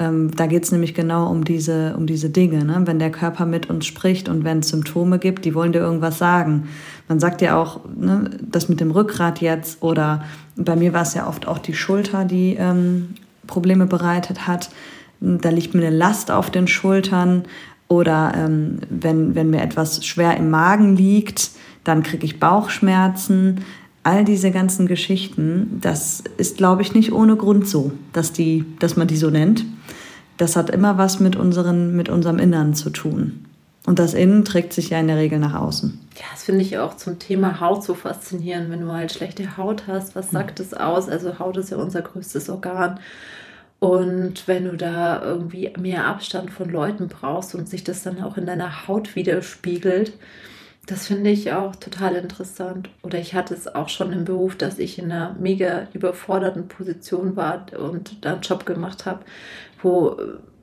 Ähm, 0.00 0.30
da 0.34 0.46
geht 0.46 0.64
es 0.64 0.72
nämlich 0.72 0.94
genau 0.94 1.30
um 1.30 1.44
diese, 1.44 1.94
um 1.94 2.06
diese 2.06 2.30
Dinge. 2.30 2.64
Ne? 2.64 2.82
Wenn 2.86 2.98
der 2.98 3.12
Körper 3.12 3.44
mit 3.44 3.68
uns 3.68 3.84
spricht 3.84 4.30
und 4.30 4.44
wenn 4.44 4.60
es 4.60 4.70
Symptome 4.70 5.18
gibt, 5.18 5.44
die 5.44 5.54
wollen 5.54 5.72
dir 5.72 5.80
irgendwas 5.80 6.18
sagen. 6.18 6.68
Man 7.06 7.20
sagt 7.20 7.42
ja 7.42 7.60
auch, 7.60 7.80
ne, 7.94 8.30
das 8.40 8.70
mit 8.70 8.80
dem 8.80 8.90
Rückgrat 8.92 9.42
jetzt 9.42 9.82
oder 9.82 10.24
bei 10.56 10.74
mir 10.74 10.94
war 10.94 11.02
es 11.02 11.12
ja 11.12 11.28
oft 11.28 11.46
auch 11.46 11.58
die 11.58 11.74
Schulter, 11.74 12.24
die 12.24 12.56
ähm, 12.58 13.10
Probleme 13.46 13.86
bereitet 13.86 14.46
hat. 14.46 14.70
Da 15.20 15.50
liegt 15.50 15.74
mir 15.74 15.86
eine 15.86 15.94
Last 15.94 16.30
auf 16.30 16.50
den 16.50 16.66
Schultern 16.66 17.44
oder 17.86 18.32
ähm, 18.34 18.78
wenn, 18.88 19.34
wenn 19.34 19.50
mir 19.50 19.60
etwas 19.60 20.06
schwer 20.06 20.34
im 20.38 20.48
Magen 20.48 20.96
liegt, 20.96 21.50
dann 21.84 22.02
kriege 22.02 22.24
ich 22.24 22.40
Bauchschmerzen. 22.40 23.64
all 24.02 24.24
diese 24.24 24.50
ganzen 24.50 24.86
Geschichten, 24.86 25.78
das 25.82 26.24
ist, 26.38 26.56
glaube 26.56 26.80
ich, 26.80 26.94
nicht 26.94 27.12
ohne 27.12 27.36
Grund 27.36 27.68
so, 27.68 27.92
dass, 28.14 28.32
die, 28.32 28.64
dass 28.78 28.96
man 28.96 29.08
die 29.08 29.18
so 29.18 29.28
nennt. 29.28 29.66
Das 30.40 30.56
hat 30.56 30.70
immer 30.70 30.96
was 30.96 31.20
mit, 31.20 31.36
unseren, 31.36 31.94
mit 31.94 32.08
unserem 32.08 32.38
Innern 32.38 32.72
zu 32.72 32.88
tun. 32.88 33.44
Und 33.84 33.98
das 33.98 34.14
Innen 34.14 34.42
trägt 34.42 34.72
sich 34.72 34.88
ja 34.88 34.98
in 34.98 35.06
der 35.06 35.18
Regel 35.18 35.38
nach 35.38 35.54
außen. 35.54 36.00
Ja, 36.16 36.24
das 36.32 36.44
finde 36.44 36.62
ich 36.62 36.78
auch 36.78 36.96
zum 36.96 37.18
Thema 37.18 37.60
Haut 37.60 37.84
so 37.84 37.92
faszinierend. 37.92 38.70
Wenn 38.70 38.80
du 38.80 38.90
halt 38.90 39.12
schlechte 39.12 39.58
Haut 39.58 39.82
hast, 39.86 40.16
was 40.16 40.30
sagt 40.30 40.58
es 40.58 40.72
aus? 40.72 41.10
Also 41.10 41.38
Haut 41.38 41.58
ist 41.58 41.68
ja 41.68 41.76
unser 41.76 42.00
größtes 42.00 42.48
Organ. 42.48 43.00
Und 43.80 44.48
wenn 44.48 44.64
du 44.64 44.78
da 44.78 45.22
irgendwie 45.22 45.74
mehr 45.78 46.06
Abstand 46.06 46.50
von 46.50 46.70
Leuten 46.70 47.08
brauchst 47.08 47.54
und 47.54 47.68
sich 47.68 47.84
das 47.84 48.02
dann 48.02 48.22
auch 48.22 48.38
in 48.38 48.46
deiner 48.46 48.88
Haut 48.88 49.14
widerspiegelt, 49.16 50.14
das 50.90 51.06
finde 51.06 51.30
ich 51.30 51.52
auch 51.52 51.76
total 51.76 52.16
interessant. 52.16 52.90
Oder 53.02 53.18
ich 53.18 53.34
hatte 53.34 53.54
es 53.54 53.72
auch 53.72 53.88
schon 53.88 54.12
im 54.12 54.24
Beruf, 54.24 54.56
dass 54.56 54.78
ich 54.78 54.98
in 54.98 55.12
einer 55.12 55.36
mega 55.38 55.86
überforderten 55.92 56.66
Position 56.68 57.36
war 57.36 57.66
und 57.78 58.24
da 58.24 58.32
einen 58.32 58.42
Job 58.42 58.66
gemacht 58.66 59.06
habe, 59.06 59.20
wo 59.82 60.16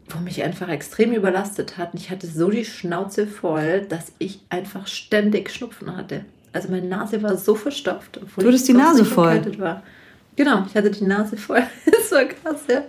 wo 0.09 0.19
mich 0.19 0.41
einfach 0.43 0.69
extrem 0.69 1.11
überlastet 1.13 1.77
hat. 1.77 1.93
Und 1.93 1.99
ich 1.99 2.09
hatte 2.09 2.27
so 2.27 2.49
die 2.49 2.63
Schnauze 2.65 3.27
voll, 3.27 3.81
dass 3.81 4.13
ich 4.19 4.39
einfach 4.49 4.87
ständig 4.87 5.49
Schnupfen 5.49 5.95
hatte. 5.95 6.23
Also 6.53 6.69
meine 6.69 6.87
Nase 6.87 7.21
war 7.23 7.35
so 7.35 7.55
verstopft. 7.55 8.17
Obwohl 8.21 8.43
du 8.43 8.49
hattest 8.49 8.67
die 8.69 8.73
Nase 8.73 9.03
voll. 9.03 9.59
War. 9.59 9.83
Genau, 10.35 10.63
ich 10.65 10.75
hatte 10.75 10.91
die 10.91 11.03
Nase 11.03 11.35
voll. 11.35 11.61
das 11.85 12.11
war 12.11 12.25
krass, 12.25 12.61
ja. 12.69 12.83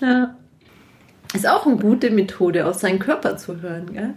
ja. 0.00 0.36
Ist 1.32 1.48
auch 1.48 1.66
eine 1.66 1.76
gute 1.76 2.10
Methode, 2.10 2.66
auf 2.66 2.74
seinen 2.74 2.98
Körper 2.98 3.36
zu 3.36 3.60
hören, 3.60 3.92
gell? 3.92 4.14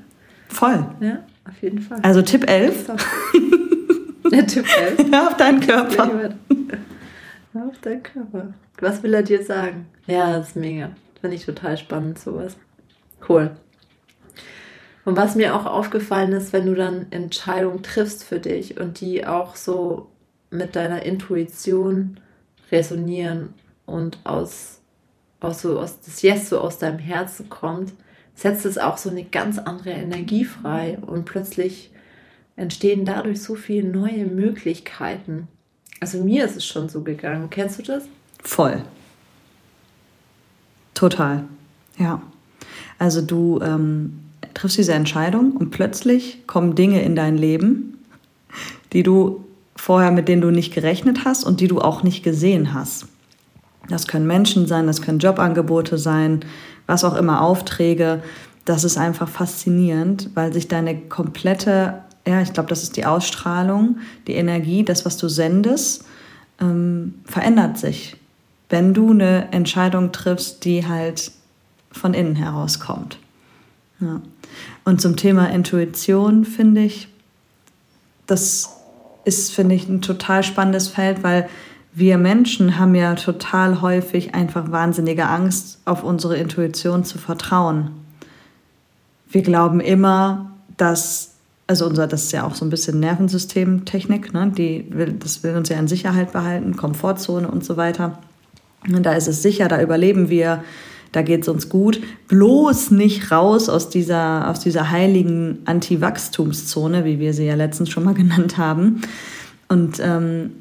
Voll. 0.49 0.85
Ja, 0.99 1.23
auf 1.47 1.61
jeden 1.61 1.79
Fall. 1.79 1.99
Also 2.01 2.21
Tipp 2.21 2.49
11. 2.49 2.87
ja, 4.31 4.41
Tipp 4.43 4.65
11. 4.77 5.13
auf 5.13 5.37
deinen 5.37 5.59
Körper. 5.59 6.35
Auf 7.53 7.79
deinen 7.81 8.03
Körper. 8.03 8.53
Was 8.79 9.03
will 9.03 9.13
er 9.13 9.23
dir 9.23 9.43
sagen? 9.43 9.87
Ja, 10.05 10.37
das 10.37 10.49
ist 10.49 10.55
mega. 10.55 10.91
Finde 11.19 11.35
ich 11.35 11.45
total 11.45 11.77
spannend, 11.77 12.19
sowas. 12.19 12.57
Cool. 13.27 13.51
Und 15.05 15.15
was 15.15 15.35
mir 15.35 15.55
auch 15.55 15.65
aufgefallen 15.65 16.33
ist, 16.33 16.53
wenn 16.53 16.65
du 16.65 16.75
dann 16.75 17.07
Entscheidungen 17.11 17.81
triffst 17.81 18.23
für 18.23 18.39
dich 18.39 18.79
und 18.79 18.99
die 18.99 19.25
auch 19.25 19.55
so 19.55 20.11
mit 20.49 20.75
deiner 20.75 21.03
Intuition 21.03 22.19
resonieren 22.71 23.53
und 23.85 24.19
aus, 24.25 24.81
aus, 25.39 25.61
so, 25.61 25.79
aus 25.79 26.01
das 26.01 26.21
Yes 26.21 26.49
so 26.49 26.59
aus 26.59 26.77
deinem 26.77 26.99
Herzen 26.99 27.49
kommt, 27.49 27.93
setzt 28.37 28.65
es 28.65 28.77
auch 28.77 28.97
so 28.97 29.09
eine 29.09 29.23
ganz 29.23 29.57
andere 29.57 29.89
Energie 29.89 30.45
frei 30.45 30.97
und 31.01 31.25
plötzlich 31.25 31.91
entstehen 32.55 33.03
dadurch 33.03 33.41
so 33.41 33.55
viele 33.55 33.87
neue 33.87 34.25
Möglichkeiten. 34.25 35.47
Also 35.99 36.23
mir 36.23 36.45
ist 36.45 36.55
es 36.55 36.65
schon 36.65 36.87
so 36.87 37.01
gegangen. 37.01 37.49
Kennst 37.49 37.79
du 37.79 37.83
das? 37.83 38.03
Voll. 38.43 38.83
Total. 40.93 41.43
Ja. 41.97 42.21
Also 42.99 43.21
du 43.21 43.59
ähm, 43.61 44.19
triffst 44.53 44.77
diese 44.77 44.93
Entscheidung 44.93 45.53
und 45.53 45.71
plötzlich 45.71 46.45
kommen 46.45 46.75
Dinge 46.75 47.01
in 47.01 47.15
dein 47.15 47.37
Leben, 47.37 47.97
die 48.93 49.01
du 49.01 49.45
vorher 49.75 50.11
mit 50.11 50.27
denen 50.27 50.41
du 50.41 50.51
nicht 50.51 50.73
gerechnet 50.73 51.25
hast 51.25 51.43
und 51.43 51.59
die 51.59 51.67
du 51.67 51.81
auch 51.81 52.03
nicht 52.03 52.23
gesehen 52.23 52.73
hast. 52.75 53.07
Das 53.89 54.07
können 54.07 54.27
Menschen 54.27 54.67
sein, 54.67 54.85
das 54.85 55.01
können 55.01 55.19
Jobangebote 55.19 55.97
sein, 55.97 56.41
was 56.87 57.03
auch 57.03 57.15
immer, 57.15 57.41
Aufträge. 57.41 58.23
Das 58.65 58.83
ist 58.83 58.97
einfach 58.97 59.29
faszinierend, 59.29 60.31
weil 60.33 60.51
sich 60.51 60.67
deine 60.67 60.99
komplette, 60.99 62.01
ja, 62.25 62.41
ich 62.41 62.53
glaube, 62.53 62.69
das 62.69 62.83
ist 62.83 62.97
die 62.97 63.05
Ausstrahlung, 63.05 63.97
die 64.25 64.33
Energie, 64.33 64.83
das, 64.83 65.05
was 65.05 65.17
du 65.17 65.29
sendest, 65.29 66.05
ähm, 66.59 67.15
verändert 67.25 67.77
sich 67.77 68.17
wenn 68.69 68.93
du 68.93 69.11
eine 69.11 69.51
Entscheidung 69.51 70.11
triffst, 70.11 70.65
die 70.65 70.87
halt 70.87 71.31
von 71.91 72.13
innen 72.13 72.35
herauskommt. 72.35 73.17
Ja. 73.99 74.21
Und 74.83 75.01
zum 75.01 75.15
Thema 75.15 75.49
Intuition 75.49 76.45
finde 76.45 76.81
ich, 76.81 77.07
das 78.25 78.69
ist, 79.23 79.53
finde 79.53 79.75
ich, 79.75 79.87
ein 79.87 80.01
total 80.01 80.43
spannendes 80.43 80.89
Feld, 80.89 81.23
weil 81.23 81.49
wir 81.93 82.17
Menschen 82.17 82.77
haben 82.77 82.95
ja 82.95 83.15
total 83.15 83.81
häufig 83.81 84.35
einfach 84.35 84.71
wahnsinnige 84.71 85.27
Angst, 85.27 85.79
auf 85.85 86.03
unsere 86.03 86.37
Intuition 86.37 87.03
zu 87.03 87.17
vertrauen. 87.17 87.91
Wir 89.29 89.41
glauben 89.41 89.79
immer, 89.79 90.51
dass, 90.77 91.31
also 91.65 91.87
unser, 91.87 92.07
das 92.07 92.25
ist 92.25 92.31
ja 92.33 92.45
auch 92.45 92.55
so 92.55 92.65
ein 92.65 92.69
bisschen 92.69 92.99
Nervensystemtechnik, 92.99 94.33
ne? 94.33 94.51
Die 94.55 94.85
will, 94.89 95.13
das 95.13 95.43
will 95.43 95.55
uns 95.55 95.69
ja 95.69 95.77
in 95.77 95.87
Sicherheit 95.87 96.33
behalten, 96.33 96.77
Komfortzone 96.77 97.47
und 97.49 97.65
so 97.65 97.77
weiter. 97.77 98.19
Und 98.87 99.03
da 99.03 99.13
ist 99.13 99.27
es 99.27 99.41
sicher, 99.41 99.67
da 99.67 99.81
überleben 99.81 100.29
wir, 100.29 100.63
da 101.11 101.21
geht 101.21 101.41
es 101.41 101.47
uns 101.47 101.69
gut. 101.69 101.99
Bloß 102.27 102.91
nicht 102.91 103.31
raus 103.31 103.69
aus 103.69 103.89
dieser, 103.89 104.49
aus 104.49 104.59
dieser 104.59 104.91
heiligen 104.91 105.59
Anti-Wachstumszone, 105.65 107.05
wie 107.05 107.19
wir 107.19 107.33
sie 107.33 107.45
ja 107.45 107.55
letztens 107.55 107.89
schon 107.89 108.03
mal 108.03 108.13
genannt 108.13 108.57
haben. 108.57 109.01
Und 109.67 109.99
ähm, 109.99 110.51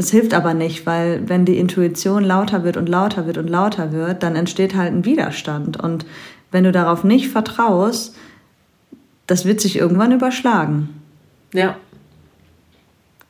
es 0.00 0.10
hilft 0.10 0.32
aber 0.32 0.54
nicht, 0.54 0.86
weil 0.86 1.28
wenn 1.28 1.44
die 1.44 1.58
Intuition 1.58 2.24
lauter 2.24 2.64
wird 2.64 2.78
und 2.78 2.88
lauter 2.88 3.26
wird 3.26 3.36
und 3.36 3.48
lauter 3.48 3.92
wird, 3.92 4.22
dann 4.22 4.34
entsteht 4.34 4.74
halt 4.74 4.94
ein 4.94 5.04
Widerstand. 5.04 5.78
Und 5.78 6.06
wenn 6.50 6.64
du 6.64 6.72
darauf 6.72 7.04
nicht 7.04 7.28
vertraust, 7.28 8.16
das 9.26 9.44
wird 9.44 9.60
sich 9.60 9.76
irgendwann 9.76 10.12
überschlagen. 10.12 10.88
Ja. 11.52 11.76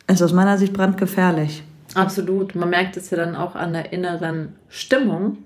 Ist 0.06 0.22
aus 0.22 0.32
meiner 0.32 0.58
Sicht 0.58 0.72
brandgefährlich. 0.72 1.64
Absolut. 1.94 2.54
Man 2.54 2.70
merkt 2.70 2.96
es 2.96 3.10
ja 3.10 3.16
dann 3.16 3.34
auch 3.34 3.56
an 3.56 3.72
der 3.72 3.92
inneren 3.92 4.54
Stimmung. 4.68 5.38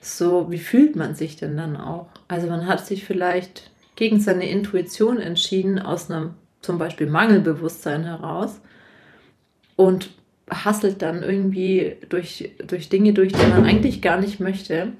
So, 0.00 0.52
wie 0.52 0.58
fühlt 0.58 0.94
man 0.94 1.16
sich 1.16 1.34
denn 1.34 1.56
dann 1.56 1.76
auch? 1.76 2.06
Also 2.28 2.46
man 2.46 2.68
hat 2.68 2.86
sich 2.86 3.04
vielleicht 3.04 3.72
gegen 3.96 4.20
seine 4.20 4.48
Intuition 4.48 5.18
entschieden 5.18 5.80
aus 5.80 6.08
einem 6.08 6.34
zum 6.60 6.78
Beispiel 6.78 7.08
Mangelbewusstsein 7.08 8.04
heraus 8.04 8.60
und 9.74 10.10
hasselt 10.50 11.02
dann 11.02 11.22
irgendwie 11.22 11.96
durch, 12.08 12.50
durch 12.66 12.88
Dinge 12.88 13.12
durch, 13.12 13.32
die 13.32 13.46
man 13.46 13.64
eigentlich 13.64 14.02
gar 14.02 14.20
nicht 14.20 14.40
möchte 14.40 14.92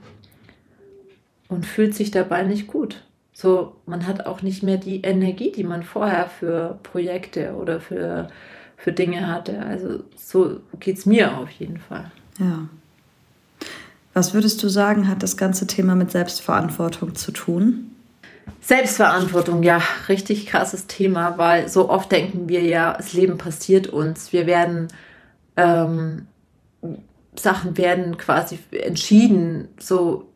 und 1.48 1.66
fühlt 1.66 1.94
sich 1.94 2.10
dabei 2.10 2.42
nicht 2.42 2.66
gut. 2.66 3.02
So, 3.32 3.76
man 3.86 4.06
hat 4.06 4.26
auch 4.26 4.42
nicht 4.42 4.62
mehr 4.62 4.78
die 4.78 5.02
Energie, 5.02 5.52
die 5.52 5.64
man 5.64 5.82
vorher 5.82 6.26
für 6.26 6.78
Projekte 6.82 7.54
oder 7.54 7.80
für 7.80 8.28
für 8.78 8.92
Dinge 8.92 9.26
hatte. 9.26 9.60
Also 9.60 10.04
so 10.16 10.60
geht 10.80 10.98
es 10.98 11.04
mir 11.04 11.36
auf 11.36 11.50
jeden 11.50 11.78
Fall. 11.78 12.10
Ja. 12.38 12.68
Was 14.14 14.32
würdest 14.32 14.62
du 14.62 14.68
sagen, 14.68 15.08
hat 15.08 15.22
das 15.22 15.36
ganze 15.36 15.66
Thema 15.66 15.94
mit 15.94 16.10
Selbstverantwortung 16.10 17.14
zu 17.14 17.32
tun? 17.32 17.94
Selbstverantwortung, 18.62 19.62
ja, 19.62 19.82
richtig 20.08 20.46
krasses 20.46 20.86
Thema, 20.86 21.36
weil 21.36 21.68
so 21.68 21.90
oft 21.90 22.10
denken 22.10 22.48
wir 22.48 22.62
ja, 22.62 22.94
das 22.94 23.12
Leben 23.12 23.36
passiert 23.36 23.88
uns. 23.88 24.32
Wir 24.32 24.46
werden, 24.46 24.88
ähm, 25.58 26.28
Sachen 27.34 27.76
werden 27.76 28.16
quasi 28.16 28.58
entschieden, 28.70 29.68
so 29.78 30.28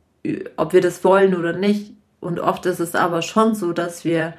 ob 0.56 0.72
wir 0.72 0.80
das 0.80 1.02
wollen 1.04 1.34
oder 1.34 1.52
nicht. 1.52 1.92
Und 2.20 2.38
oft 2.38 2.66
ist 2.66 2.80
es 2.80 2.94
aber 2.94 3.22
schon 3.22 3.54
so, 3.54 3.72
dass 3.72 4.04
wir 4.04 4.34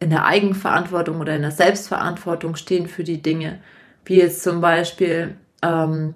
in 0.00 0.10
der 0.10 0.26
Eigenverantwortung 0.26 1.20
oder 1.20 1.36
in 1.36 1.42
der 1.42 1.50
Selbstverantwortung 1.52 2.56
stehen 2.56 2.88
für 2.88 3.04
die 3.04 3.22
Dinge. 3.22 3.60
Wie 4.04 4.16
jetzt 4.16 4.42
zum 4.42 4.60
Beispiel, 4.60 5.36
ähm, 5.62 6.14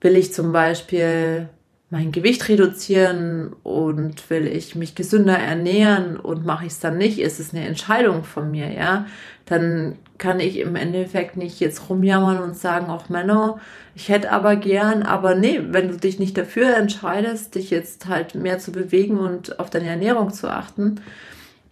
will 0.00 0.16
ich 0.16 0.32
zum 0.32 0.52
Beispiel 0.52 1.48
mein 1.92 2.10
Gewicht 2.10 2.48
reduzieren 2.48 3.52
und 3.62 4.30
will 4.30 4.46
ich 4.46 4.74
mich 4.74 4.94
gesünder 4.94 5.36
ernähren 5.36 6.16
und 6.16 6.46
mache 6.46 6.64
ich 6.64 6.72
es 6.72 6.80
dann 6.80 6.96
nicht, 6.96 7.18
ist 7.18 7.38
es 7.38 7.52
eine 7.52 7.66
Entscheidung 7.66 8.24
von 8.24 8.50
mir, 8.50 8.72
ja. 8.72 9.04
Dann 9.44 9.98
kann 10.16 10.40
ich 10.40 10.58
im 10.58 10.74
Endeffekt 10.74 11.36
nicht 11.36 11.60
jetzt 11.60 11.90
rumjammern 11.90 12.38
und 12.38 12.56
sagen, 12.56 12.86
auch 12.86 13.10
Männer, 13.10 13.60
ich 13.94 14.08
hätte 14.08 14.32
aber 14.32 14.56
gern, 14.56 15.02
aber 15.02 15.34
nee, 15.34 15.60
wenn 15.68 15.88
du 15.88 15.98
dich 15.98 16.18
nicht 16.18 16.38
dafür 16.38 16.74
entscheidest, 16.74 17.56
dich 17.56 17.68
jetzt 17.68 18.06
halt 18.06 18.34
mehr 18.34 18.58
zu 18.58 18.72
bewegen 18.72 19.18
und 19.18 19.60
auf 19.60 19.68
deine 19.68 19.88
Ernährung 19.88 20.32
zu 20.32 20.48
achten, 20.48 21.02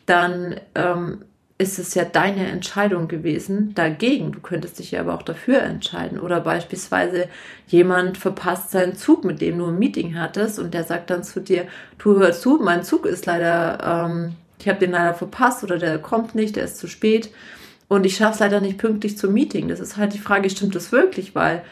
dann 0.05 0.57
ähm, 0.75 1.23
ist 1.61 1.79
es 1.79 1.95
ja 1.95 2.07
deine 2.07 2.47
Entscheidung 2.47 3.07
gewesen 3.07 3.75
dagegen. 3.75 4.33
Du 4.33 4.41
könntest 4.41 4.79
dich 4.79 4.93
ja 4.93 5.01
aber 5.01 5.13
auch 5.13 5.23
dafür 5.23 5.61
entscheiden. 5.61 6.19
Oder 6.19 6.41
beispielsweise 6.41 7.29
jemand 7.67 8.17
verpasst 8.17 8.71
seinen 8.71 8.97
Zug, 8.97 9.25
mit 9.25 9.43
dem 9.43 9.59
du 9.59 9.67
ein 9.67 9.79
Meeting 9.79 10.19
hattest 10.19 10.59
und 10.59 10.73
der 10.73 10.85
sagt 10.85 11.11
dann 11.11 11.23
zu 11.23 11.39
dir, 11.41 11.67
du 11.99 12.19
hörst 12.19 12.41
zu, 12.41 12.59
mein 12.63 12.83
Zug 12.83 13.05
ist 13.05 13.27
leider, 13.27 14.09
ähm, 14.11 14.37
ich 14.59 14.69
habe 14.69 14.79
den 14.79 14.93
leider 14.93 15.13
verpasst 15.13 15.63
oder 15.63 15.77
der 15.77 15.99
kommt 15.99 16.35
nicht, 16.35 16.57
der 16.57 16.65
ist 16.65 16.79
zu 16.79 16.87
spät 16.87 17.31
und 17.89 18.07
ich 18.07 18.17
schaffe 18.17 18.35
es 18.35 18.41
leider 18.41 18.63
nicht 18.63 18.79
pünktlich 18.79 19.19
zum 19.19 19.35
Meeting. 19.35 19.69
Das 19.69 19.81
ist 19.81 19.99
halt 19.99 20.15
die 20.15 20.19
Frage, 20.19 20.49
stimmt 20.49 20.75
das 20.75 20.93
wirklich? 20.93 21.35
Weil 21.35 21.63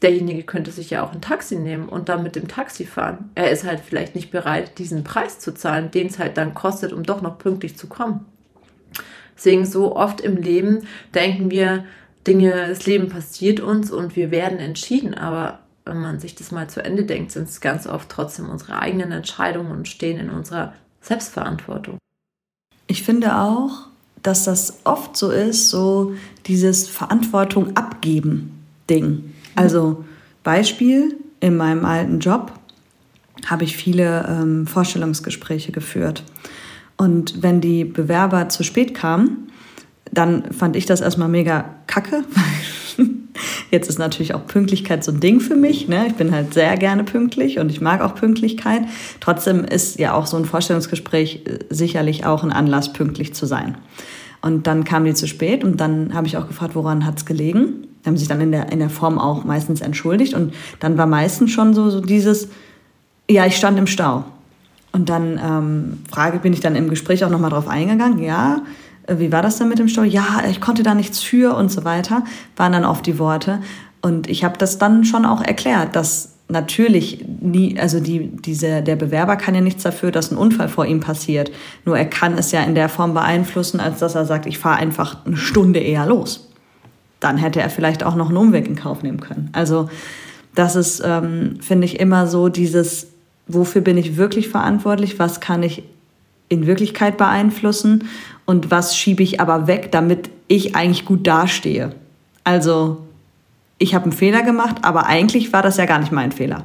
derjenige 0.00 0.44
könnte 0.44 0.70
sich 0.70 0.88
ja 0.88 1.02
auch 1.02 1.12
ein 1.12 1.20
Taxi 1.20 1.56
nehmen 1.56 1.90
und 1.90 2.08
dann 2.08 2.22
mit 2.22 2.34
dem 2.34 2.48
Taxi 2.48 2.86
fahren. 2.86 3.30
Er 3.34 3.50
ist 3.50 3.64
halt 3.64 3.80
vielleicht 3.80 4.14
nicht 4.14 4.30
bereit, 4.30 4.78
diesen 4.78 5.04
Preis 5.04 5.38
zu 5.38 5.52
zahlen, 5.52 5.90
den 5.90 6.06
es 6.06 6.18
halt 6.18 6.38
dann 6.38 6.54
kostet, 6.54 6.94
um 6.94 7.02
doch 7.02 7.20
noch 7.20 7.36
pünktlich 7.36 7.76
zu 7.76 7.88
kommen. 7.88 8.24
Deswegen 9.36 9.66
so 9.66 9.96
oft 9.96 10.20
im 10.20 10.36
Leben 10.36 10.86
denken 11.14 11.50
wir, 11.50 11.84
Dinge, 12.26 12.68
das 12.68 12.86
Leben 12.86 13.08
passiert 13.08 13.60
uns 13.60 13.90
und 13.90 14.16
wir 14.16 14.30
werden 14.30 14.58
entschieden, 14.58 15.14
aber 15.14 15.60
wenn 15.84 16.00
man 16.00 16.18
sich 16.18 16.34
das 16.34 16.50
mal 16.50 16.68
zu 16.68 16.82
Ende 16.82 17.04
denkt, 17.04 17.32
sind 17.32 17.48
es 17.48 17.60
ganz 17.60 17.86
oft 17.86 18.08
trotzdem 18.08 18.48
unsere 18.48 18.78
eigenen 18.78 19.12
Entscheidungen 19.12 19.70
und 19.70 19.88
stehen 19.88 20.18
in 20.18 20.30
unserer 20.30 20.72
Selbstverantwortung. 21.02 21.98
Ich 22.86 23.02
finde 23.02 23.36
auch, 23.38 23.88
dass 24.22 24.44
das 24.44 24.80
oft 24.84 25.16
so 25.16 25.30
ist, 25.30 25.68
so 25.68 26.14
dieses 26.46 26.88
Verantwortung 26.88 27.76
abgeben 27.76 28.64
Ding. 28.88 29.34
Also 29.54 30.04
Beispiel, 30.42 31.16
in 31.40 31.56
meinem 31.56 31.84
alten 31.84 32.20
Job 32.20 32.52
habe 33.46 33.64
ich 33.64 33.76
viele 33.76 34.26
ähm, 34.26 34.66
Vorstellungsgespräche 34.66 35.72
geführt. 35.72 36.22
Und 36.96 37.42
wenn 37.42 37.60
die 37.60 37.84
Bewerber 37.84 38.48
zu 38.48 38.62
spät 38.62 38.94
kamen, 38.94 39.50
dann 40.12 40.52
fand 40.52 40.76
ich 40.76 40.86
das 40.86 41.00
erstmal 41.00 41.28
mega 41.28 41.64
kacke. 41.86 42.24
Jetzt 43.70 43.88
ist 43.88 43.98
natürlich 43.98 44.34
auch 44.34 44.46
Pünktlichkeit 44.46 45.02
so 45.02 45.10
ein 45.10 45.20
Ding 45.20 45.40
für 45.40 45.56
mich. 45.56 45.88
Ne? 45.88 46.06
Ich 46.06 46.14
bin 46.14 46.30
halt 46.30 46.54
sehr 46.54 46.76
gerne 46.76 47.02
pünktlich 47.02 47.58
und 47.58 47.70
ich 47.70 47.80
mag 47.80 48.00
auch 48.00 48.14
Pünktlichkeit. 48.14 48.82
Trotzdem 49.20 49.64
ist 49.64 49.98
ja 49.98 50.14
auch 50.14 50.26
so 50.26 50.36
ein 50.36 50.44
Vorstellungsgespräch 50.44 51.42
äh, 51.46 51.58
sicherlich 51.70 52.24
auch 52.24 52.44
ein 52.44 52.52
Anlass, 52.52 52.92
pünktlich 52.92 53.34
zu 53.34 53.46
sein. 53.46 53.76
Und 54.40 54.66
dann 54.66 54.84
kam 54.84 55.04
die 55.04 55.14
zu 55.14 55.26
spät 55.26 55.64
und 55.64 55.80
dann 55.80 56.14
habe 56.14 56.26
ich 56.26 56.36
auch 56.36 56.46
gefragt, 56.46 56.74
woran 56.74 57.06
hat 57.06 57.16
es 57.18 57.24
gelegen. 57.24 57.88
Die 58.04 58.08
haben 58.08 58.16
sich 58.16 58.28
dann 58.28 58.40
in 58.40 58.52
der, 58.52 58.70
in 58.70 58.78
der 58.78 58.90
Form 58.90 59.18
auch 59.18 59.44
meistens 59.44 59.80
entschuldigt 59.80 60.34
und 60.34 60.52
dann 60.80 60.98
war 60.98 61.06
meistens 61.06 61.50
schon 61.50 61.72
so, 61.72 61.88
so 61.88 62.00
dieses, 62.00 62.48
ja, 63.28 63.46
ich 63.46 63.56
stand 63.56 63.78
im 63.78 63.86
Stau. 63.86 64.24
Und 64.94 65.08
dann 65.08 65.40
ähm, 65.44 65.98
frage, 66.08 66.38
bin 66.38 66.52
ich 66.52 66.60
dann 66.60 66.76
im 66.76 66.88
Gespräch 66.88 67.24
auch 67.24 67.28
nochmal 67.28 67.50
drauf 67.50 67.66
eingegangen, 67.66 68.22
ja, 68.22 68.62
äh, 69.08 69.18
wie 69.18 69.32
war 69.32 69.42
das 69.42 69.58
denn 69.58 69.68
mit 69.68 69.80
dem 69.80 69.88
Stau? 69.88 70.04
Ja, 70.04 70.44
ich 70.48 70.60
konnte 70.60 70.84
da 70.84 70.94
nichts 70.94 71.20
für 71.20 71.56
und 71.56 71.70
so 71.70 71.84
weiter, 71.84 72.22
waren 72.56 72.70
dann 72.70 72.84
oft 72.84 73.04
die 73.04 73.18
Worte. 73.18 73.58
Und 74.02 74.28
ich 74.28 74.44
habe 74.44 74.56
das 74.56 74.78
dann 74.78 75.04
schon 75.04 75.26
auch 75.26 75.42
erklärt, 75.42 75.96
dass 75.96 76.34
natürlich 76.46 77.24
nie, 77.40 77.76
also 77.80 77.98
die, 77.98 78.28
diese, 78.36 78.82
der 78.82 78.94
Bewerber 78.94 79.34
kann 79.34 79.56
ja 79.56 79.62
nichts 79.62 79.82
dafür, 79.82 80.12
dass 80.12 80.30
ein 80.30 80.36
Unfall 80.36 80.68
vor 80.68 80.86
ihm 80.86 81.00
passiert. 81.00 81.50
Nur 81.84 81.98
er 81.98 82.04
kann 82.04 82.38
es 82.38 82.52
ja 82.52 82.62
in 82.62 82.76
der 82.76 82.88
Form 82.88 83.14
beeinflussen, 83.14 83.80
als 83.80 83.98
dass 83.98 84.14
er 84.14 84.26
sagt, 84.26 84.46
ich 84.46 84.58
fahre 84.58 84.76
einfach 84.78 85.26
eine 85.26 85.36
Stunde 85.36 85.80
eher 85.80 86.06
los. 86.06 86.52
Dann 87.18 87.36
hätte 87.36 87.60
er 87.60 87.70
vielleicht 87.70 88.04
auch 88.04 88.14
noch 88.14 88.28
einen 88.28 88.36
Umweg 88.36 88.68
in 88.68 88.76
Kauf 88.76 89.02
nehmen 89.02 89.18
können. 89.18 89.48
Also 89.52 89.88
das 90.54 90.76
ist, 90.76 91.02
ähm, 91.04 91.56
finde 91.60 91.86
ich, 91.86 91.98
immer 91.98 92.28
so 92.28 92.48
dieses, 92.48 93.13
wofür 93.46 93.82
bin 93.82 93.96
ich 93.96 94.16
wirklich 94.16 94.48
verantwortlich, 94.48 95.18
was 95.18 95.40
kann 95.40 95.62
ich 95.62 95.82
in 96.48 96.66
Wirklichkeit 96.66 97.16
beeinflussen 97.16 98.08
und 98.44 98.70
was 98.70 98.96
schiebe 98.96 99.22
ich 99.22 99.40
aber 99.40 99.66
weg, 99.66 99.90
damit 99.92 100.30
ich 100.48 100.76
eigentlich 100.76 101.04
gut 101.04 101.26
dastehe. 101.26 101.94
Also 102.44 103.06
ich 103.78 103.94
habe 103.94 104.04
einen 104.04 104.12
Fehler 104.12 104.42
gemacht, 104.42 104.76
aber 104.82 105.06
eigentlich 105.06 105.52
war 105.52 105.62
das 105.62 105.76
ja 105.76 105.86
gar 105.86 105.98
nicht 105.98 106.12
mein 106.12 106.32
Fehler. 106.32 106.64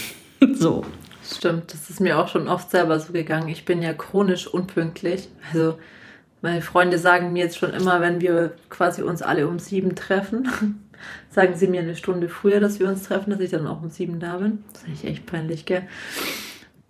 so. 0.54 0.84
Stimmt, 1.32 1.72
das 1.72 1.88
ist 1.90 2.00
mir 2.00 2.18
auch 2.18 2.28
schon 2.28 2.48
oft 2.48 2.70
selber 2.70 2.98
so 2.98 3.12
gegangen. 3.12 3.48
Ich 3.48 3.64
bin 3.64 3.82
ja 3.82 3.92
chronisch 3.92 4.48
unpünktlich. 4.48 5.28
Also 5.52 5.78
meine 6.42 6.60
Freunde 6.60 6.98
sagen 6.98 7.32
mir 7.32 7.44
jetzt 7.44 7.58
schon 7.58 7.72
immer, 7.72 8.00
wenn 8.00 8.20
wir 8.20 8.52
quasi 8.68 9.02
uns 9.02 9.22
alle 9.22 9.46
um 9.46 9.58
sieben 9.58 9.94
treffen, 9.94 10.48
sagen 11.30 11.54
sie 11.56 11.68
mir 11.68 11.80
eine 11.80 11.96
Stunde 11.96 12.28
früher, 12.28 12.60
dass 12.60 12.80
wir 12.80 12.88
uns 12.88 13.04
treffen, 13.04 13.30
dass 13.30 13.40
ich 13.40 13.50
dann 13.50 13.66
auch 13.66 13.82
um 13.82 13.90
sieben 13.90 14.20
da 14.20 14.38
bin. 14.38 14.64
Das 14.72 14.82
ist 14.92 15.04
echt 15.04 15.26
peinlich, 15.26 15.66
gell? 15.66 15.82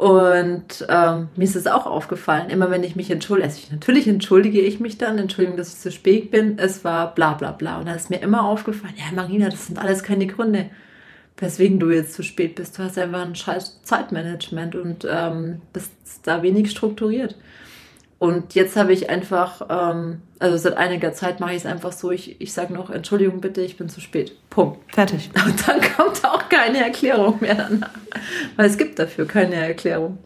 Und 0.01 0.87
ähm, 0.89 1.29
mir 1.37 1.45
ist 1.45 1.57
es 1.57 1.67
auch 1.67 1.85
aufgefallen, 1.85 2.49
immer 2.49 2.71
wenn 2.71 2.83
ich 2.83 2.97
mich 2.97 3.11
entschuldige, 3.11 3.49
also 3.49 3.59
ich, 3.59 3.71
natürlich 3.71 4.09
entschuldige 4.09 4.63
ich 4.63 4.81
mich 4.81 4.97
dann, 4.97 5.19
Entschuldigung, 5.19 5.59
dass 5.59 5.75
ich 5.75 5.81
zu 5.81 5.93
spät 5.93 6.31
bin, 6.31 6.59
es 6.59 6.85
war 6.85 7.15
bla 7.15 7.35
bla 7.35 7.53
bla. 7.53 7.79
Und 7.79 7.87
da 7.87 7.93
ist 7.93 8.09
mir 8.09 8.23
immer 8.23 8.47
aufgefallen, 8.47 8.95
ja 8.97 9.15
Marina, 9.15 9.51
das 9.51 9.67
sind 9.67 9.79
alles 9.79 10.03
keine 10.03 10.27
Gründe, 10.27 10.71
weswegen 11.37 11.79
du 11.79 11.91
jetzt 11.91 12.15
zu 12.15 12.23
spät 12.23 12.55
bist. 12.55 12.79
Du 12.79 12.83
hast 12.83 12.97
einfach 12.97 13.21
ein 13.21 13.35
scheiß 13.35 13.83
Zeitmanagement 13.83 14.75
und 14.75 15.07
ähm, 15.07 15.61
bist 15.75 15.93
da 16.23 16.43
wenig 16.43 16.71
strukturiert. 16.71 17.37
Und 18.21 18.55
jetzt 18.55 18.77
habe 18.77 18.93
ich 18.93 19.09
einfach, 19.09 19.63
ähm, 19.71 20.21
also 20.39 20.59
seit 20.59 20.77
einiger 20.77 21.15
Zeit 21.15 21.41
mache 21.41 21.53
ich 21.53 21.57
es 21.57 21.67
einfach 21.67 21.91
so, 21.91 22.11
ich, 22.11 22.39
ich 22.39 22.53
sage 22.53 22.75
noch, 22.75 22.91
Entschuldigung 22.91 23.41
bitte, 23.41 23.63
ich 23.63 23.79
bin 23.79 23.89
zu 23.89 24.03
spät. 24.03 24.37
Punkt. 24.51 24.95
Fertig. 24.95 25.31
Und 25.47 25.67
dann 25.67 25.81
kommt 25.81 26.23
auch 26.27 26.47
keine 26.51 26.85
Erklärung 26.85 27.39
mehr 27.41 27.55
danach. 27.55 27.89
Weil 28.57 28.67
es 28.67 28.77
gibt 28.77 28.99
dafür 28.99 29.27
keine 29.27 29.55
Erklärung. 29.55 30.19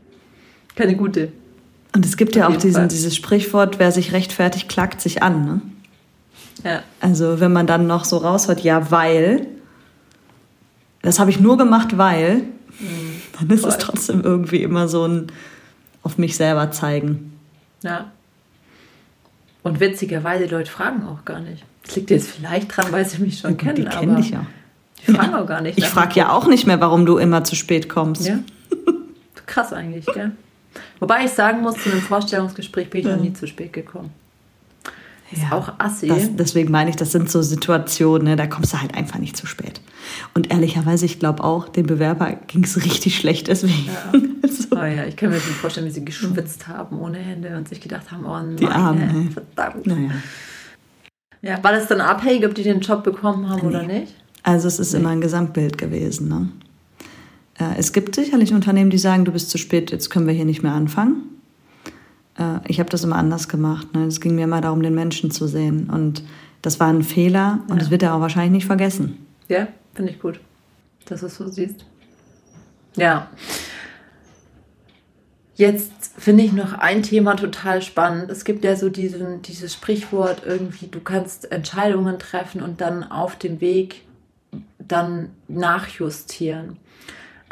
Keine 0.75 0.97
gute. 0.97 1.31
Und 1.95 2.05
es 2.05 2.17
gibt 2.17 2.35
ja 2.35 2.49
auch 2.49 2.57
diesen, 2.57 2.89
dieses 2.89 3.15
Sprichwort, 3.15 3.79
wer 3.79 3.93
sich 3.93 4.13
rechtfertigt, 4.13 4.69
klagt 4.69 5.01
sich 5.01 5.23
an. 5.23 5.45
Ne? 5.45 5.61
Ja. 6.65 6.83
Also 6.99 7.39
wenn 7.39 7.53
man 7.53 7.69
dann 7.69 7.87
noch 7.87 8.05
so 8.05 8.17
raushört, 8.17 8.59
ja, 8.59 8.91
weil, 8.91 9.47
das 11.01 11.21
habe 11.21 11.31
ich 11.31 11.39
nur 11.39 11.57
gemacht, 11.57 11.97
weil, 11.97 12.39
mhm. 12.81 13.23
dann 13.39 13.51
ist 13.51 13.61
Voll. 13.61 13.71
es 13.71 13.79
trotzdem 13.79 14.21
irgendwie 14.23 14.65
immer 14.65 14.89
so 14.89 15.07
ein 15.07 15.29
auf 16.03 16.19
mich 16.19 16.37
selber 16.37 16.73
zeigen. 16.73 17.34
Ja. 17.85 18.11
Und 19.63 19.81
witzigerweise, 19.81 20.47
die 20.47 20.51
Leute 20.51 20.71
fragen 20.71 21.07
auch 21.07 21.25
gar 21.25 21.41
nicht. 21.41 21.65
Das 21.85 21.97
liegt 21.97 22.11
jetzt 22.11 22.31
vielleicht 22.31 22.77
dran, 22.77 22.87
weil 22.91 23.05
sie 23.07 23.23
mich 23.23 23.39
schon 23.39 23.57
kennen. 23.57 23.77
Die 23.77 23.85
kennen 23.85 24.17
dich 24.17 24.31
ja. 24.31 24.45
Die 25.07 25.13
fragen 25.13 25.35
auch 25.35 25.47
gar 25.47 25.61
nicht. 25.61 25.79
Ich 25.79 25.87
frage 25.87 26.15
ja 26.15 26.31
auch 26.31 26.47
nicht 26.47 26.67
mehr, 26.67 26.81
warum 26.81 27.07
du 27.07 27.19
immer 27.19 27.45
zu 27.45 27.55
spät 27.55 27.89
kommst. 27.89 28.27
Ja. 28.27 28.41
Krass 29.47 29.73
eigentlich, 29.73 30.07
gell? 30.07 30.33
Wobei 30.99 31.25
ich 31.27 31.31
sagen 31.31 31.61
muss, 31.61 31.77
zu 31.77 31.91
einem 31.91 32.01
Vorstellungsgespräch 32.01 32.91
bin 32.91 33.01
ich 33.03 33.07
noch 33.07 33.21
nie 33.21 33.33
zu 33.33 33.47
spät 33.47 33.73
gekommen. 33.73 34.11
Ist 35.35 35.43
ja, 35.43 35.53
auch 35.53 35.73
assi. 35.79 36.07
Das, 36.07 36.37
deswegen 36.37 36.71
meine 36.71 36.91
ich, 36.91 36.97
das 36.97 37.13
sind 37.13 37.31
so 37.31 37.43
Situationen, 37.43 38.29
ne, 38.29 38.37
da 38.37 38.47
kommst 38.47 38.73
du 38.73 38.81
halt 38.81 38.95
einfach 38.95 39.19
nicht 39.19 39.37
zu 39.37 39.47
spät. 39.47 39.81
Und 40.35 40.51
ehrlicherweise, 40.51 41.07
ich 41.07 41.19
glaube 41.19 41.43
auch, 41.43 41.69
dem 41.69 41.87
Bewerber 41.87 42.33
ging 42.47 42.65
es 42.65 42.77
richtig 42.85 43.17
schlecht 43.17 43.49
deswegen. 43.49 43.87
Ja. 43.87 44.49
so. 44.49 44.77
Oh 44.77 44.85
ja, 44.85 45.05
ich 45.05 45.17
kann 45.17 45.31
mir 45.31 45.37
nicht 45.37 45.47
vorstellen, 45.47 45.87
wie 45.87 45.91
sie 45.91 46.05
geschwitzt 46.05 46.69
haben 46.69 47.01
ohne 47.01 47.19
Hände 47.19 47.57
und 47.57 47.69
sich 47.69 47.81
gedacht 47.81 48.13
haben, 48.13 48.25
oh 48.25 48.37
nein, 48.37 48.57
die 48.57 48.67
Arme, 48.67 49.29
verdammt. 49.33 49.87
Naja. 49.87 50.11
Ja, 51.43 51.63
war 51.63 51.73
das 51.73 51.89
dann 51.89 52.01
abhängig, 52.01 52.47
ob 52.47 52.55
die 52.55 52.63
den 52.63 52.81
Job 52.81 53.05
bekommen 53.05 53.49
haben 53.49 53.61
nee. 53.63 53.69
oder 53.69 53.83
nicht? 53.83 54.15
Also 54.43 54.69
es 54.69 54.79
ist 54.79 54.93
nee. 54.93 55.01
immer 55.01 55.11
ein 55.11 55.21
Gesamtbild 55.21 55.77
gewesen. 55.77 56.29
Ne? 56.29 56.49
Äh, 57.59 57.79
es 57.79 57.93
gibt 57.93 58.15
sicherlich 58.15 58.53
Unternehmen, 58.55 58.91
die 58.91 58.99
sagen, 58.99 59.25
du 59.25 59.33
bist 59.33 59.51
zu 59.51 59.59
spät, 59.59 59.91
jetzt 59.91 60.11
können 60.11 60.27
wir 60.27 60.35
hier 60.35 60.45
nicht 60.45 60.63
mehr 60.63 60.73
anfangen. 60.73 61.34
Äh, 62.39 62.59
ich 62.67 62.81
habe 62.81 62.91
das 62.91 63.05
immer 63.05 63.17
anders 63.17 63.49
gemacht. 63.49 63.95
Ne? 63.95 64.07
Es 64.07 64.21
ging 64.21 64.35
mir 64.35 64.45
immer 64.45 64.61
darum, 64.61 64.83
den 64.83 64.95
Menschen 64.95 65.31
zu 65.31 65.47
sehen. 65.47 65.91
Und 65.91 66.23
das 66.63 66.81
war 66.81 66.89
ein 66.89 67.03
Fehler 67.03 67.61
und 67.69 67.77
ja. 67.77 67.81
das 67.81 67.91
wird 67.91 68.03
er 68.03 68.15
auch 68.15 68.21
wahrscheinlich 68.21 68.53
nicht 68.53 68.67
vergessen. 68.67 69.27
Ja, 69.49 69.69
finde 69.95 70.13
ich 70.13 70.21
gut, 70.21 70.41
dass 71.07 71.21
du 71.21 71.27
es 71.27 71.37
so 71.37 71.49
siehst. 71.49 71.85
Ja. 72.97 73.29
Jetzt 75.57 75.93
finde 76.19 76.43
ich 76.43 76.53
noch 76.53 76.73
ein 76.73 77.03
Thema 77.03 77.37
total 77.37 77.81
spannend. 77.83 78.31
Es 78.31 78.45
gibt 78.45 78.65
ja 78.65 78.75
so 78.75 78.89
diesen, 78.89 79.43
dieses 79.43 79.73
Sprichwort 79.73 80.43
irgendwie, 80.45 80.89
du 80.89 81.01
kannst 81.01 81.53
Entscheidungen 81.53 82.19
treffen 82.19 82.63
und 82.63 82.81
dann 82.81 83.05
auf 83.05 83.37
dem 83.37 83.61
Weg 83.61 84.03
dann 84.79 85.31
nachjustieren. 85.47 86.79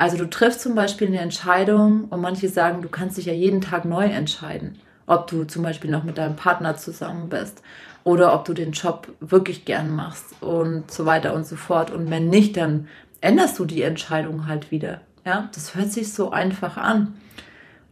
Also 0.03 0.17
du 0.17 0.29
triffst 0.29 0.63
zum 0.63 0.75
Beispiel 0.75 1.07
eine 1.07 1.21
Entscheidung 1.21 2.07
und 2.07 2.21
manche 2.21 2.49
sagen, 2.49 2.83
du 2.83 2.89
kannst 2.89 3.19
dich 3.19 3.27
ja 3.27 3.33
jeden 3.33 3.61
Tag 3.61 3.85
neu 3.85 4.07
entscheiden, 4.07 4.81
ob 5.07 5.29
du 5.29 5.45
zum 5.45 5.63
Beispiel 5.63 5.93
noch 5.93 6.03
mit 6.03 6.19
deinem 6.19 6.35
Partner 6.35 6.77
zusammen 6.77 7.29
bist 7.29 7.63
oder 8.03 8.35
ob 8.35 8.45
du 8.45 8.53
den 8.53 8.73
Job 8.73 9.07
wirklich 9.21 9.65
gern 9.65 9.95
machst 9.95 10.25
und 10.43 10.91
so 10.91 11.07
weiter 11.07 11.35
und 11.35 11.47
so 11.47 11.55
fort. 11.55 11.93
Und 11.93 12.11
wenn 12.11 12.29
nicht, 12.31 12.57
dann 12.57 12.89
änderst 13.21 13.57
du 13.61 13.65
die 13.65 13.83
Entscheidung 13.83 14.49
halt 14.49 14.73
wieder. 14.73 15.03
Ja, 15.25 15.49
das 15.55 15.77
hört 15.77 15.93
sich 15.93 16.13
so 16.13 16.33
einfach 16.33 16.77
an. 16.77 17.15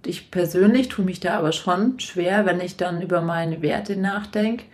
Ich 0.05 0.33
persönlich 0.33 0.89
tue 0.89 1.05
mich 1.05 1.21
da 1.21 1.39
aber 1.39 1.53
schon 1.53 2.01
schwer, 2.01 2.45
wenn 2.45 2.61
ich 2.61 2.77
dann 2.77 3.03
über 3.03 3.21
meine 3.21 3.63
Werte 3.63 3.95
nachdenke. 3.95 4.65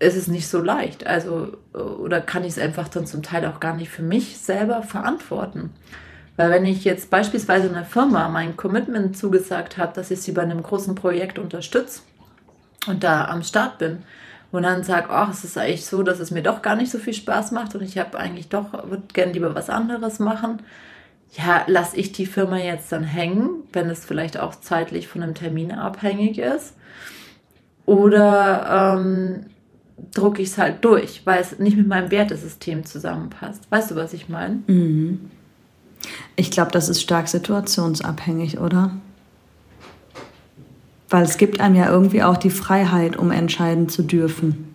Ist 0.00 0.16
es 0.16 0.28
nicht 0.28 0.48
so 0.48 0.60
leicht. 0.60 1.06
Also, 1.06 1.56
oder 1.72 2.20
kann 2.20 2.44
ich 2.44 2.50
es 2.50 2.58
einfach 2.58 2.88
dann 2.88 3.06
zum 3.06 3.22
Teil 3.22 3.44
auch 3.46 3.60
gar 3.60 3.74
nicht 3.74 3.90
für 3.90 4.02
mich 4.02 4.38
selber 4.38 4.82
verantworten. 4.82 5.70
Weil 6.36 6.50
wenn 6.50 6.66
ich 6.66 6.84
jetzt 6.84 7.10
beispielsweise 7.10 7.68
einer 7.68 7.84
Firma 7.84 8.28
mein 8.28 8.56
Commitment 8.56 9.16
zugesagt 9.16 9.76
habe, 9.76 9.92
dass 9.94 10.12
ich 10.12 10.20
sie 10.20 10.32
bei 10.32 10.42
einem 10.42 10.62
großen 10.62 10.94
Projekt 10.94 11.38
unterstütze, 11.38 12.02
und 12.86 13.04
da 13.04 13.26
am 13.26 13.42
Start 13.42 13.78
bin 13.78 13.98
und 14.50 14.62
dann 14.62 14.82
sage, 14.82 15.08
ach, 15.10 15.30
es 15.30 15.44
ist 15.44 15.58
eigentlich 15.58 15.86
so, 15.86 16.02
dass 16.02 16.20
es 16.20 16.30
mir 16.30 16.42
doch 16.42 16.62
gar 16.62 16.76
nicht 16.76 16.90
so 16.90 16.98
viel 16.98 17.14
Spaß 17.14 17.52
macht 17.52 17.74
und 17.74 17.82
ich 17.82 17.98
habe 17.98 18.18
eigentlich 18.18 18.48
doch, 18.48 18.72
würde 18.72 19.02
gerne 19.12 19.32
lieber 19.32 19.54
was 19.54 19.70
anderes 19.70 20.18
machen. 20.18 20.62
Ja, 21.32 21.64
lasse 21.66 21.96
ich 21.96 22.12
die 22.12 22.24
Firma 22.24 22.56
jetzt 22.56 22.90
dann 22.90 23.04
hängen, 23.04 23.50
wenn 23.72 23.90
es 23.90 24.04
vielleicht 24.04 24.40
auch 24.40 24.54
zeitlich 24.54 25.08
von 25.08 25.22
einem 25.22 25.34
Termin 25.34 25.72
abhängig 25.72 26.38
ist? 26.38 26.74
Oder 27.84 28.96
ähm, 28.96 29.46
drucke 30.14 30.42
ich 30.42 30.48
es 30.48 30.58
halt 30.58 30.84
durch, 30.84 31.22
weil 31.24 31.40
es 31.40 31.58
nicht 31.58 31.76
mit 31.76 31.86
meinem 31.88 32.10
Wertesystem 32.10 32.84
zusammenpasst. 32.84 33.62
Weißt 33.70 33.90
du, 33.90 33.96
was 33.96 34.12
ich 34.12 34.28
meine? 34.28 34.60
Mhm. 34.66 35.30
Ich 36.36 36.50
glaube, 36.50 36.70
das 36.70 36.88
ist 36.88 37.02
stark 37.02 37.28
situationsabhängig, 37.28 38.58
oder? 38.58 38.92
Weil 41.10 41.24
es 41.24 41.38
gibt 41.38 41.60
einem 41.60 41.74
ja 41.74 41.88
irgendwie 41.90 42.22
auch 42.22 42.36
die 42.36 42.50
Freiheit, 42.50 43.16
um 43.16 43.30
entscheiden 43.30 43.88
zu 43.88 44.02
dürfen. 44.02 44.68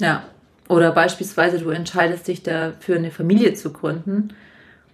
Ja. 0.00 0.24
Oder 0.68 0.90
beispielsweise 0.92 1.58
du 1.60 1.70
entscheidest 1.70 2.26
dich 2.26 2.42
dafür, 2.42 2.96
eine 2.96 3.10
Familie 3.12 3.54
zu 3.54 3.70
gründen 3.72 4.30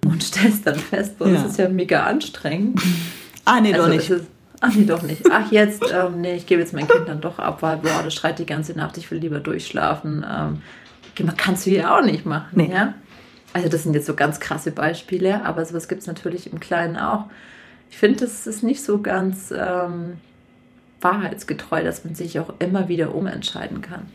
und 0.05 0.23
stellst 0.23 0.67
dann 0.67 0.75
fest, 0.79 1.19
boah, 1.19 1.29
das 1.31 1.41
Ja. 1.43 1.47
ist 1.49 1.59
ja 1.59 1.69
mega 1.69 2.05
anstrengend. 2.05 2.81
Ah, 3.45 3.61
nee, 3.61 3.73
doch 3.73 3.85
Also 3.85 3.91
nicht. 3.91 4.11
es 4.11 4.21
Ist, 4.21 4.27
ach 4.63 4.75
nee, 4.75 4.85
doch 4.87 5.03
nicht. 5.03 5.23
Ach, 5.31 5.53
jetzt, 5.53 5.83
ähm, 5.93 6.23
nee, 6.23 6.37
ich 6.37 6.47
gebe 6.47 6.61
jetzt 6.63 6.73
mein 6.73 6.89
Kind 6.89 7.07
dann 7.09 7.21
doch 7.21 7.39
ab, 7.39 7.61
weil, 7.61 7.77
boah, 7.77 8.01
das 8.03 8.15
schreit 8.15 8.39
die 8.39 8.47
ganze 8.47 8.73
Nacht, 8.73 8.97
ich 8.97 9.11
will 9.11 9.19
lieber 9.19 9.41
durchschlafen. 9.41 10.25
Ähm, 10.27 10.63
kannst 11.37 11.67
du 11.67 11.71
ja 11.71 11.97
auch 11.99 12.03
nicht 12.05 12.25
machen, 12.25 12.49
Nee. 12.53 12.71
ja? 12.73 12.95
Also 13.53 13.69
das 13.69 13.83
sind 13.83 13.93
jetzt 13.95 14.07
so 14.07 14.15
ganz 14.15 14.41
krasse 14.41 14.71
Beispiele, 14.73 15.45
aber 15.45 15.63
sowas 15.67 15.87
gibt 15.87 16.01
es 16.01 16.07
natürlich 16.07 16.51
im 16.51 16.59
Kleinen 16.59 16.97
auch. 16.97 17.27
Ich 17.91 17.99
finde, 17.99 18.25
es 18.25 18.47
ist 18.47 18.63
nicht 18.63 18.83
so 18.83 19.03
ganz 19.03 19.53
ähm, 19.55 20.15
wahrheitsgetreu, 21.03 21.85
dass 21.85 22.05
man 22.05 22.15
sich 22.15 22.39
auch 22.41 22.55
immer 22.61 22.89
wieder 22.89 23.15
umentscheiden 23.15 23.83
kann. 23.83 24.07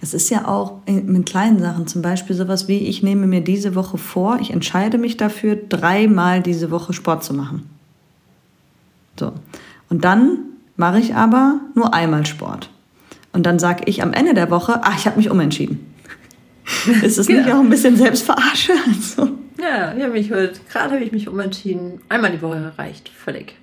Es 0.00 0.14
ist 0.14 0.30
ja 0.30 0.48
auch 0.48 0.78
in- 0.86 1.12
mit 1.12 1.26
kleinen 1.28 1.58
Sachen, 1.60 1.86
zum 1.86 2.00
Beispiel 2.00 2.34
sowas 2.34 2.66
wie, 2.68 2.78
ich 2.78 3.02
nehme 3.02 3.26
mir 3.26 3.42
diese 3.42 3.74
Woche 3.74 3.98
vor, 3.98 4.38
ich 4.40 4.50
entscheide 4.52 4.96
mich 4.96 5.18
dafür, 5.18 5.56
dreimal 5.56 6.40
diese 6.40 6.70
Woche 6.70 6.94
Sport 6.94 7.22
zu 7.22 7.34
machen. 7.34 7.68
So. 9.20 9.32
Und 9.90 10.04
dann 10.04 10.38
mache 10.76 10.98
ich 10.98 11.14
aber 11.14 11.60
nur 11.74 11.94
einmal 11.94 12.26
Sport. 12.26 12.70
Und 13.32 13.44
dann 13.46 13.58
sage 13.58 13.82
ich 13.86 14.02
am 14.02 14.12
Ende 14.12 14.34
der 14.34 14.50
Woche, 14.50 14.80
ach, 14.82 14.96
ich 14.98 15.06
habe 15.06 15.16
mich 15.16 15.30
umentschieden. 15.30 15.80
ist 17.02 17.18
es 17.18 17.28
nicht 17.28 17.44
Genau. 17.44 17.56
auch 17.56 17.60
ein 17.60 17.70
bisschen 17.70 17.96
Selbstverarsche? 17.96 18.72
Also, 18.86 19.30
Ja, 19.60 19.94
ich 19.96 20.02
habe 20.02 20.12
mich 20.12 20.30
heute, 20.30 20.60
gerade 20.70 20.94
habe 20.94 21.04
ich 21.04 21.12
mich 21.12 21.28
umentschieden. 21.28 22.00
Einmal 22.08 22.30
die 22.32 22.42
Woche 22.42 22.72
reicht 22.76 23.08
völlig. 23.08 23.54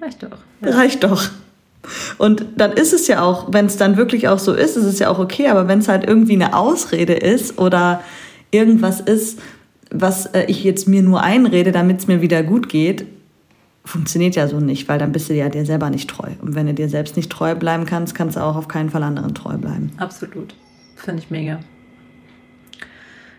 Reicht 0.00 0.22
doch. 0.22 0.38
Ja. 0.62 0.70
reicht 0.76 1.04
doch. 1.04 1.24
Und 2.18 2.44
dann 2.56 2.72
ist 2.72 2.92
es 2.92 3.06
ja 3.06 3.22
auch, 3.22 3.52
wenn 3.52 3.66
es 3.66 3.76
dann 3.76 3.96
wirklich 3.96 4.26
auch 4.28 4.38
so 4.40 4.52
ist, 4.52 4.76
ist 4.76 4.84
es 4.84 4.98
ja 4.98 5.08
auch 5.08 5.18
okay, 5.20 5.48
aber 5.48 5.68
wenn 5.68 5.78
es 5.78 5.88
halt 5.88 6.04
irgendwie 6.04 6.34
eine 6.34 6.54
Ausrede 6.56 7.14
ist 7.14 7.58
oder 7.58 8.02
irgendwas 8.50 9.00
ist, 9.00 9.38
was 9.90 10.26
äh, 10.26 10.44
ich 10.48 10.64
jetzt 10.64 10.88
mir 10.88 11.02
nur 11.02 11.22
einrede, 11.22 11.70
damit 11.70 12.00
es 12.00 12.06
mir 12.08 12.20
wieder 12.20 12.42
gut 12.42 12.68
geht, 12.68 13.06
funktioniert 13.86 14.34
ja 14.34 14.48
so 14.48 14.60
nicht, 14.60 14.88
weil 14.88 14.98
dann 14.98 15.12
bist 15.12 15.28
du 15.30 15.34
ja 15.34 15.48
dir 15.48 15.64
selber 15.64 15.90
nicht 15.90 16.10
treu. 16.10 16.30
Und 16.42 16.54
wenn 16.54 16.66
du 16.66 16.74
dir 16.74 16.88
selbst 16.88 17.16
nicht 17.16 17.30
treu 17.30 17.54
bleiben 17.54 17.86
kannst, 17.86 18.14
kannst 18.14 18.36
du 18.36 18.40
auch 18.40 18.56
auf 18.56 18.68
keinen 18.68 18.90
Fall 18.90 19.02
anderen 19.02 19.34
treu 19.34 19.56
bleiben. 19.56 19.92
Absolut. 19.96 20.54
Finde 20.96 21.22
ich 21.22 21.30
mega. 21.30 21.60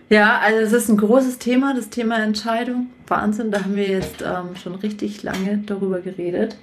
Ja, 0.09 0.39
also 0.39 0.59
es 0.59 0.71
ist 0.71 0.89
ein 0.89 0.97
großes 0.97 1.37
Thema, 1.37 1.75
das 1.75 1.89
Thema 1.89 2.23
Entscheidung. 2.23 2.87
Wahnsinn, 3.07 3.51
da 3.51 3.65
haben 3.65 3.75
wir 3.75 3.89
jetzt 3.89 4.21
ähm, 4.21 4.55
schon 4.55 4.75
richtig 4.75 5.21
lange 5.21 5.57
darüber 5.65 5.99
geredet. 5.99 6.55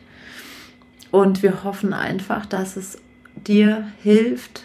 Und 1.11 1.43
wir 1.43 1.63
hoffen 1.63 1.93
einfach, 1.93 2.47
dass 2.47 2.77
es 2.77 2.99
dir 3.47 3.87
hilft, 4.03 4.65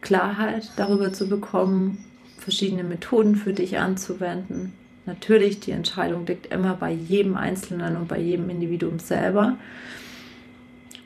Klarheit 0.00 0.72
darüber 0.76 1.12
zu 1.12 1.28
bekommen, 1.28 2.04
verschiedene 2.38 2.84
Methoden 2.84 3.36
für 3.36 3.52
dich 3.52 3.78
anzuwenden. 3.78 4.72
Natürlich, 5.06 5.60
die 5.60 5.72
Entscheidung 5.72 6.26
liegt 6.26 6.46
immer 6.46 6.74
bei 6.74 6.90
jedem 6.90 7.36
Einzelnen 7.36 7.96
und 7.96 8.08
bei 8.08 8.18
jedem 8.18 8.48
Individuum 8.48 8.98
selber. 8.98 9.58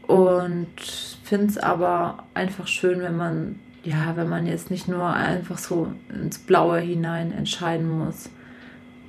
Und 0.06 0.68
finde 1.28 1.46
es 1.46 1.58
aber 1.58 2.24
einfach 2.32 2.66
schön, 2.66 3.00
wenn 3.00 3.16
man, 3.16 3.58
ja, 3.84 4.16
wenn 4.16 4.28
man 4.28 4.46
jetzt 4.46 4.70
nicht 4.70 4.88
nur 4.88 5.04
einfach 5.04 5.58
so 5.58 5.92
ins 6.08 6.38
Blaue 6.38 6.80
hinein 6.80 7.32
entscheiden 7.32 7.90
muss 7.90 8.30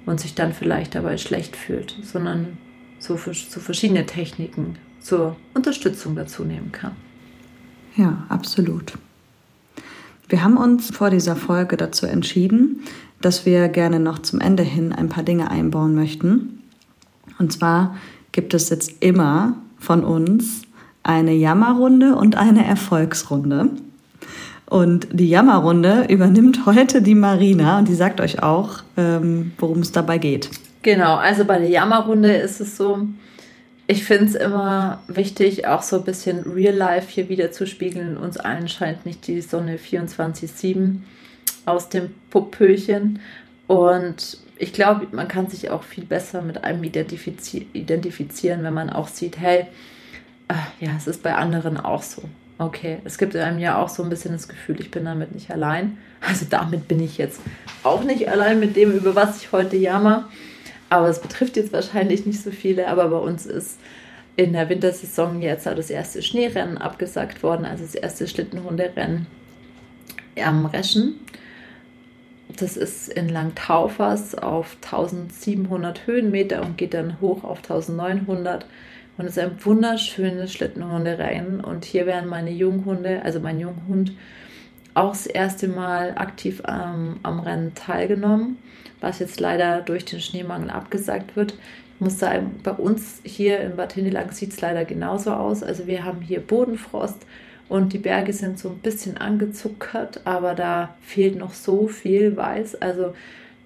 und 0.05 0.19
sich 0.19 0.35
dann 0.35 0.53
vielleicht 0.53 0.95
dabei 0.95 1.17
schlecht 1.17 1.55
fühlt, 1.55 1.95
sondern 2.03 2.57
so, 2.97 3.15
für, 3.15 3.33
so 3.33 3.61
verschiedene 3.61 4.05
Techniken 4.05 4.77
zur 4.99 5.37
Unterstützung 5.53 6.15
dazu 6.15 6.43
nehmen 6.43 6.73
kann. 6.73 6.95
Ja, 7.95 8.25
absolut. 8.27 8.97
Wir 10.27 10.43
haben 10.43 10.57
uns 10.57 10.91
vor 10.91 11.09
dieser 11.09 11.35
Folge 11.35 11.77
dazu 11.77 12.05
entschieden, 12.05 12.81
dass 13.21 13.45
wir 13.45 13.67
gerne 13.67 13.99
noch 13.99 14.19
zum 14.19 14.39
Ende 14.41 14.63
hin 14.63 14.93
ein 14.93 15.09
paar 15.09 15.23
Dinge 15.23 15.51
einbauen 15.51 15.95
möchten. 15.95 16.63
Und 17.37 17.51
zwar 17.51 17.95
gibt 18.31 18.53
es 18.53 18.69
jetzt 18.69 19.01
immer 19.01 19.55
von 19.77 20.03
uns 20.03 20.63
eine 21.03 21.33
Jammerrunde 21.33 22.15
und 22.15 22.37
eine 22.37 22.65
Erfolgsrunde. 22.65 23.69
Und 24.65 25.07
die 25.11 25.29
Jammerrunde 25.29 26.05
übernimmt 26.09 26.65
heute 26.65 27.01
die 27.01 27.15
Marina 27.15 27.79
und 27.79 27.87
die 27.87 27.95
sagt 27.95 28.21
euch 28.21 28.43
auch, 28.43 28.83
ähm, 28.97 29.53
worum 29.57 29.79
es 29.79 29.91
dabei 29.91 30.19
geht. 30.19 30.51
Genau, 30.83 31.15
also 31.15 31.43
bei 31.43 31.57
der 31.57 31.69
Jammerrunde 31.69 32.33
ist 32.33 32.61
es 32.61 32.77
so, 32.77 33.07
ich 33.87 34.03
finde 34.03 34.25
es 34.25 34.35
immer 34.35 35.01
wichtig, 35.07 35.65
auch 35.65 35.81
so 35.81 35.97
ein 35.97 36.03
bisschen 36.03 36.41
Real 36.41 36.75
Life 36.75 37.07
hier 37.09 37.27
wieder 37.27 37.51
zu 37.51 37.65
spiegeln. 37.65 38.17
Uns 38.17 38.37
allen 38.37 38.67
scheint 38.67 39.07
nicht 39.07 39.25
die 39.25 39.41
Sonne 39.41 39.77
24-7 39.77 40.97
aus 41.69 41.89
dem 41.89 42.13
Puppöchen. 42.29 43.19
Und 43.67 44.37
ich 44.57 44.73
glaube, 44.73 45.07
man 45.11 45.27
kann 45.27 45.47
sich 45.47 45.69
auch 45.69 45.83
viel 45.83 46.05
besser 46.05 46.41
mit 46.41 46.63
einem 46.63 46.83
identifizi 46.83 47.67
identifizieren, 47.73 48.63
wenn 48.63 48.73
man 48.73 48.89
auch 48.89 49.07
sieht, 49.07 49.39
hey, 49.39 49.67
äh, 50.47 50.85
ja, 50.85 50.91
es 50.97 51.07
ist 51.07 51.23
bei 51.23 51.35
anderen 51.35 51.77
auch 51.77 52.03
so. 52.03 52.23
Okay, 52.57 52.97
es 53.05 53.17
gibt 53.17 53.35
einem 53.37 53.59
ja 53.59 53.81
auch 53.81 53.87
so 53.87 54.03
ein 54.03 54.09
bisschen 54.09 54.33
das 54.33 54.49
Gefühl, 54.49 54.81
ich 54.81 54.91
bin 54.91 55.05
damit 55.05 55.33
nicht 55.33 55.49
allein. 55.49 55.97
Also 56.19 56.45
damit 56.49 56.89
bin 56.89 56.99
ich 57.01 57.17
jetzt 57.17 57.39
auch 57.83 58.03
nicht 58.03 58.27
allein 58.27 58.59
mit 58.59 58.75
dem, 58.75 58.91
über 58.91 59.15
was 59.15 59.37
ich 59.41 59.53
heute 59.53 59.77
jammer. 59.77 60.27
Aber 60.89 61.07
es 61.07 61.21
betrifft 61.21 61.55
jetzt 61.55 61.71
wahrscheinlich 61.71 62.25
nicht 62.25 62.41
so 62.41 62.51
viele. 62.51 62.89
Aber 62.89 63.07
bei 63.07 63.17
uns 63.17 63.45
ist 63.45 63.79
in 64.35 64.51
der 64.53 64.67
Wintersaison 64.67 65.41
jetzt 65.41 65.65
das 65.65 65.89
erste 65.89 66.21
Schneerennen 66.21 66.77
abgesagt 66.77 67.43
worden, 67.43 67.65
also 67.65 67.83
das 67.83 67.95
erste 67.95 68.27
Schlittenhunderennen 68.27 69.27
am 70.43 70.65
Reschen. 70.65 71.15
Das 72.59 72.75
ist 72.75 73.07
in 73.07 73.29
Langtaufers 73.29 74.35
auf 74.35 74.75
1700 74.83 76.05
Höhenmeter 76.05 76.61
und 76.61 76.77
geht 76.77 76.93
dann 76.93 77.21
hoch 77.21 77.43
auf 77.45 77.59
1900. 77.59 78.65
Und 79.17 79.25
es 79.25 79.37
ist 79.37 79.43
ein 79.43 79.63
wunderschönes 79.63 80.51
Schlittenhunderennen. 80.53 81.61
Und 81.61 81.85
hier 81.85 82.05
werden 82.05 82.29
meine 82.29 82.51
Junghunde, 82.51 83.21
also 83.23 83.39
mein 83.39 83.59
Junghund, 83.59 84.13
auch 84.93 85.11
das 85.11 85.27
erste 85.27 85.67
Mal 85.69 86.13
aktiv 86.17 86.61
ähm, 86.67 87.17
am 87.23 87.39
Rennen 87.39 87.73
teilgenommen, 87.75 88.57
was 88.99 89.19
jetzt 89.19 89.39
leider 89.39 89.81
durch 89.81 90.03
den 90.03 90.19
Schneemangel 90.19 90.69
abgesagt 90.69 91.35
wird. 91.35 91.53
Ich 91.95 92.01
muss 92.01 92.19
sagen, 92.19 92.59
bei 92.63 92.71
uns 92.71 93.21
hier 93.23 93.59
in 93.61 93.77
Bad 93.77 93.93
Hindelang 93.93 94.31
sieht 94.31 94.51
es 94.51 94.61
leider 94.61 94.83
genauso 94.83 95.31
aus. 95.31 95.63
Also 95.63 95.87
wir 95.87 96.03
haben 96.03 96.21
hier 96.21 96.41
Bodenfrost 96.41 97.25
und 97.69 97.93
die 97.93 97.99
Berge 97.99 98.33
sind 98.33 98.57
so 98.59 98.69
ein 98.69 98.79
bisschen 98.79 99.17
angezuckert, 99.17 100.21
aber 100.25 100.55
da 100.55 100.95
fehlt 101.01 101.37
noch 101.37 101.53
so 101.53 101.87
viel 101.87 102.35
Weiß. 102.35 102.81
Also 102.81 103.13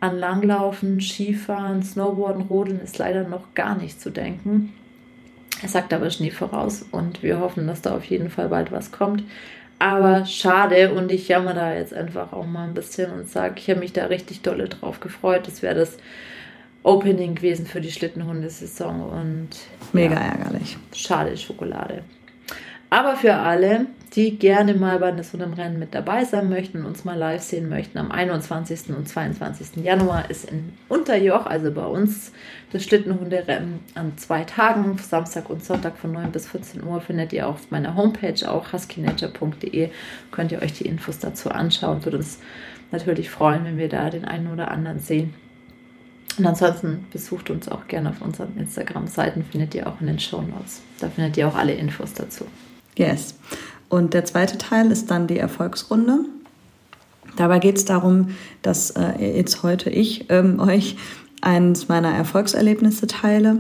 an 0.02 0.20
Langlaufen, 0.20 1.00
Skifahren, 1.00 1.82
Snowboarden, 1.82 2.44
Rodeln 2.44 2.82
ist 2.82 2.98
leider 2.98 3.24
noch 3.24 3.54
gar 3.56 3.78
nicht 3.78 4.02
zu 4.02 4.10
denken. 4.10 4.74
Er 5.62 5.70
sagt 5.70 5.94
aber 5.94 6.10
Schnee 6.10 6.32
voraus 6.32 6.86
und 6.92 7.24
wir 7.24 7.40
hoffen, 7.40 7.68
dass 7.68 7.82
da 7.82 7.96
auf 7.96 8.04
jeden 8.04 8.30
Fall 8.30 8.50
bald 8.50 8.74
was 8.74 8.92
kommt. 8.92 9.24
Aber 9.80 10.26
schade 10.26 10.94
und 10.94 11.10
ich 11.10 11.30
jammer 11.30 11.54
da 11.54 11.74
jetzt 11.74 11.94
einfach 11.94 12.34
auch 12.34 12.46
mal 12.46 12.68
ein 12.68 12.74
bisschen 12.74 13.12
und 13.12 13.30
sage, 13.30 13.56
ich 13.58 13.70
habe 13.70 13.80
mich 13.80 13.94
da 13.94 14.06
richtig 14.06 14.42
dolle 14.42 14.68
drauf 14.68 15.00
gefreut. 15.00 15.48
Das 15.48 15.62
wäre 15.62 15.76
das 15.76 15.98
Opening 16.84 17.36
gewesen 17.36 17.66
für 17.66 17.80
die 17.80 17.92
Schlittenhundesaison 17.92 19.02
und 19.02 19.50
Mega 19.94 20.16
ja, 20.16 20.34
ärgerlich. 20.34 20.78
schade 20.94 21.38
Schokolade. 21.38 22.04
Aber 22.94 23.16
für 23.16 23.34
alle, 23.34 23.88
die 24.14 24.38
gerne 24.38 24.76
mal 24.76 25.00
bei 25.00 25.20
so 25.24 25.36
einem 25.36 25.54
Rennen 25.54 25.80
mit 25.80 25.96
dabei 25.96 26.26
sein 26.26 26.48
möchten 26.48 26.78
und 26.78 26.86
uns 26.86 27.04
mal 27.04 27.18
live 27.18 27.42
sehen 27.42 27.68
möchten, 27.68 27.98
am 27.98 28.12
21. 28.12 28.96
und 28.96 29.10
22. 29.10 29.84
Januar 29.84 30.30
ist 30.30 30.46
in 30.48 30.74
Unterjoch, 30.90 31.48
also 31.48 31.72
bei 31.72 31.88
uns, 31.88 32.32
das 32.72 32.84
Schlittenhunderennen 32.84 33.80
an 33.96 34.16
zwei 34.20 34.44
Tagen, 34.44 34.96
Samstag 35.00 35.50
und 35.50 35.66
Sonntag 35.66 35.98
von 35.98 36.12
9 36.12 36.32
bis 36.32 36.48
14 36.48 36.84
Uhr, 36.84 37.02
findet 37.02 37.34
ihr 37.34 37.48
auf 37.48 37.72
meiner 37.72 37.96
Homepage 37.96 38.48
auch 38.48 38.72
huskynature.de. 38.72 39.90
Könnt 40.30 40.52
ihr 40.52 40.62
euch 40.62 40.74
die 40.74 40.86
Infos 40.86 41.18
dazu 41.18 41.50
anschauen. 41.50 42.06
Würde 42.06 42.18
uns 42.18 42.38
natürlich 42.92 43.32
freuen, 43.32 43.66
wenn 43.66 43.80
wir 43.80 43.90
da 43.90 44.12
den 44.12 44.26
einen 44.26 44.54
oder 44.54 44.70
anderen 44.70 45.00
sehen. 45.00 45.34
Und 46.38 46.46
ansonsten 46.46 47.08
besucht 47.12 47.50
uns 47.50 47.68
auch 47.68 47.88
gerne 47.88 48.12
auf 48.12 48.22
unseren 48.22 48.56
Instagram-Seiten, 48.56 49.44
findet 49.44 49.74
ihr 49.74 49.88
auch 49.88 50.00
in 50.00 50.06
den 50.06 50.20
Show 50.20 50.44
Notes. 50.44 50.84
Da 51.00 51.10
findet 51.10 51.38
ihr 51.38 51.48
auch 51.48 51.56
alle 51.56 51.74
Infos 51.74 52.14
dazu. 52.14 52.46
Yes. 52.98 53.36
Und 53.90 54.14
der 54.14 54.26
zweite 54.26 54.58
Teil 54.58 54.92
ist 54.92 55.12
dann 55.12 55.28
die 55.28 55.38
Erfolgsrunde. 55.38 56.26
Dabei 57.36 57.60
geht 57.60 57.78
es 57.78 57.86
darum, 57.86 58.30
dass 58.62 58.92
äh, 58.92 59.38
jetzt 59.38 59.64
heute 59.64 59.90
ich 59.90 60.30
ähm, 60.30 60.60
euch 60.60 60.98
eines 61.42 61.90
meiner 61.90 62.14
Erfolgserlebnisse 62.14 63.08
teile, 63.08 63.58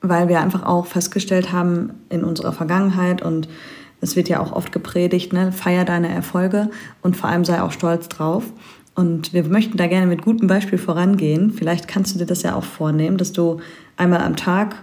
weil 0.00 0.28
wir 0.28 0.40
einfach 0.40 0.64
auch 0.64 0.86
festgestellt 0.86 1.52
haben 1.52 1.90
in 2.08 2.24
unserer 2.24 2.52
Vergangenheit 2.52 3.22
und 3.22 3.48
es 4.00 4.16
wird 4.16 4.28
ja 4.28 4.40
auch 4.40 4.52
oft 4.52 4.72
gepredigt, 4.72 5.32
ne, 5.32 5.52
feier 5.52 5.84
deine 5.84 6.08
Erfolge 6.08 6.70
und 7.02 7.16
vor 7.16 7.28
allem 7.28 7.44
sei 7.44 7.62
auch 7.62 7.72
stolz 7.72 8.08
drauf. 8.08 8.44
Und 8.94 9.34
wir 9.34 9.44
möchten 9.44 9.76
da 9.76 9.86
gerne 9.86 10.06
mit 10.06 10.22
gutem 10.22 10.48
Beispiel 10.48 10.78
vorangehen. 10.78 11.50
Vielleicht 11.50 11.86
kannst 11.86 12.14
du 12.14 12.18
dir 12.18 12.26
das 12.26 12.42
ja 12.42 12.54
auch 12.54 12.64
vornehmen, 12.64 13.18
dass 13.18 13.32
du 13.32 13.60
einmal 13.96 14.22
am 14.22 14.36
Tag 14.36 14.76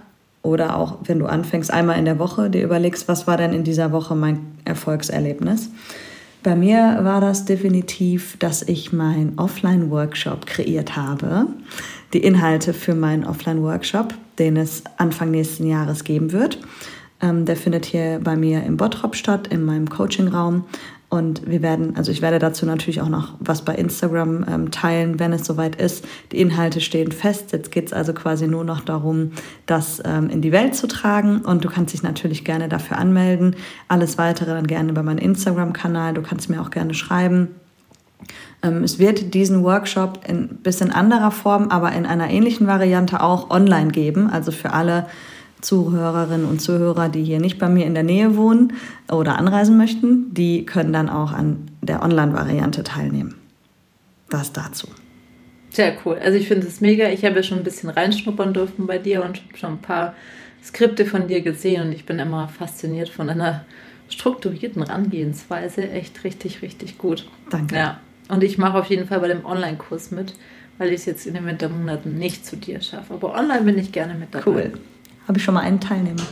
Oder 0.44 0.78
auch, 0.78 1.00
wenn 1.06 1.20
du 1.20 1.26
anfängst, 1.26 1.72
einmal 1.72 1.98
in 1.98 2.06
der 2.06 2.20
Woche, 2.20 2.50
dir 2.50 2.64
überlegst, 2.64 3.08
was 3.08 3.26
war 3.26 3.38
denn 3.38 3.54
in 3.54 3.64
dieser 3.64 3.92
Woche 3.92 4.14
mein 4.14 4.40
Erfolgserlebnis. 4.66 5.70
Bei 6.44 6.58
mir 6.58 7.00
war 7.04 7.22
das 7.22 7.46
definitiv, 7.46 8.38
dass 8.38 8.62
ich 8.62 8.92
meinen 8.92 9.40
Offline-Workshop 9.40 10.46
kreiert 10.46 10.98
habe. 10.98 11.48
Die 12.12 12.22
Inhalte 12.22 12.74
für 12.74 12.94
meinen 12.94 13.24
Offline-Workshop, 13.24 14.14
den 14.38 14.58
es 14.58 14.84
Anfang 14.98 15.32
nächsten 15.32 15.66
Jahres 15.66 16.04
geben 16.04 16.34
wird. 16.34 16.60
Ähm, 17.22 17.46
der 17.46 17.56
findet 17.56 17.86
hier 17.86 18.20
bei 18.22 18.36
mir 18.36 18.64
im 18.64 18.76
Bottrop 18.76 19.16
statt, 19.16 19.48
in 19.48 19.64
meinem 19.64 19.90
Coaching-Raum. 19.90 20.66
Und 21.14 21.48
wir 21.48 21.62
werden, 21.62 21.96
also 21.96 22.12
ich 22.12 22.24
werde 22.24 22.40
dazu 22.40 22.66
natürlich 22.66 23.00
auch 23.00 23.08
noch 23.08 23.36
was 23.40 23.64
bei 23.64 23.76
Instagram 23.76 24.46
ähm, 24.50 24.72
teilen, 24.72 25.20
wenn 25.20 25.32
es 25.32 25.46
soweit 25.46 25.76
ist. 25.76 26.04
Die 26.32 26.42
Inhalte 26.42 26.82
stehen 26.82 27.12
fest. 27.12 27.52
Jetzt 27.52 27.72
geht 27.72 27.86
es 27.86 27.94
also 27.94 28.14
quasi 28.14 28.48
nur 28.48 28.64
noch 28.64 28.82
darum, 28.82 29.30
das 29.68 30.02
ähm, 30.04 30.32
in 30.32 30.42
die 30.42 30.52
Welt 30.52 30.74
zu 30.74 30.88
tragen. 30.88 31.42
Und 31.42 31.64
du 31.64 31.70
kannst 31.70 31.94
dich 31.94 32.02
natürlich 32.02 32.44
gerne 32.44 32.68
dafür 32.68 32.98
anmelden. 32.98 33.56
Alles 33.88 34.18
weitere 34.18 34.56
dann 34.56 34.66
gerne 34.66 34.90
über 34.90 35.04
meinen 35.04 35.20
Instagram-Kanal. 35.20 36.16
Du 36.16 36.24
kannst 36.24 36.50
mir 36.50 36.60
auch 36.60 36.72
gerne 36.72 36.96
schreiben. 36.96 37.50
Ähm, 38.64 38.84
es 38.84 38.98
wird 38.98 39.36
diesen 39.36 39.64
Workshop 39.64 40.22
in 40.28 40.48
bisschen 40.64 40.92
anderer 40.92 41.30
Form, 41.30 41.68
aber 41.70 41.92
in 41.92 42.08
einer 42.08 42.32
ähnlichen 42.32 42.66
Variante 42.66 43.22
auch 43.22 43.52
online 43.52 43.92
geben. 43.92 44.32
Also 44.32 44.52
für 44.52 44.74
alle, 44.74 45.06
Zuhörerinnen 45.64 46.46
und 46.46 46.62
Zuhörer, 46.62 47.10
die 47.10 47.24
hier 47.24 47.40
nicht 47.40 47.58
bei 47.58 47.70
mir 47.70 47.86
in 47.86 47.94
der 47.94 48.04
Nähe 48.04 48.36
wohnen 48.36 48.74
oder 49.12 49.38
anreisen 49.38 49.78
möchten, 49.78 50.34
die 50.34 50.66
können 50.66 50.94
dann 50.94 51.10
auch 51.10 51.32
an 51.32 51.72
der 51.82 52.04
Online-Variante 52.04 52.84
teilnehmen. 52.84 53.36
Das 54.30 54.52
dazu. 54.52 54.88
Sehr 55.70 55.94
cool. 56.06 56.18
Also 56.24 56.38
ich 56.38 56.48
finde 56.48 56.68
es 56.68 56.82
mega. 56.82 57.10
Ich 57.10 57.26
habe 57.26 57.38
ja 57.38 57.44
schon 57.44 57.60
ein 57.60 57.64
bisschen 57.64 57.90
reinschnuppern 57.90 58.54
dürfen 58.54 58.88
bei 58.88 59.00
dir 59.00 59.24
und 59.24 59.42
schon 59.56 59.74
ein 59.74 59.82
paar 59.82 60.14
Skripte 60.64 61.06
von 61.06 61.28
dir 61.28 61.42
gesehen 61.42 61.88
und 61.88 61.92
ich 61.92 62.06
bin 62.06 62.20
immer 62.20 62.48
fasziniert 62.48 63.10
von 63.10 63.30
einer 63.30 63.66
strukturierten 64.10 64.84
Rangehensweise. 64.84 65.90
Echt 65.90 66.24
richtig, 66.24 66.62
richtig 66.62 66.98
gut. 66.98 67.28
Danke. 67.50 67.76
Ja. 67.76 68.00
Und 68.30 68.44
ich 68.44 68.58
mache 68.58 68.78
auf 68.78 68.88
jeden 68.88 69.08
Fall 69.08 69.20
bei 69.20 69.28
dem 69.28 69.46
Online-Kurs 69.46 70.12
mit, 70.12 70.36
weil 70.78 70.90
ich 70.90 70.96
es 70.96 71.06
jetzt 71.06 71.26
in 71.26 71.34
den 71.34 71.46
Wintermonaten 71.46 72.18
nicht 72.18 72.46
zu 72.46 72.56
dir 72.56 72.82
schaffe. 72.82 73.16
Aber 73.16 73.34
online 73.34 73.64
bin 73.64 73.78
ich 73.78 73.92
gerne 73.92 74.14
mit 74.14 74.34
dabei. 74.34 74.46
Cool. 74.46 74.74
Habe 75.28 75.38
ich 75.38 75.44
schon 75.44 75.54
mal 75.54 75.62
einen 75.62 75.80
Teilnehmer. 75.80 76.24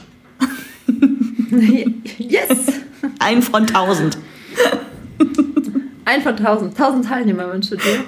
yes! 2.18 2.82
Ein 3.20 3.42
von 3.42 3.66
tausend. 3.68 4.18
Ein 6.06 6.22
von 6.22 6.38
tausend. 6.38 6.78
Tausend 6.78 7.06
Teilnehmer 7.06 7.52
wünsche 7.52 7.78
dir. 7.78 8.04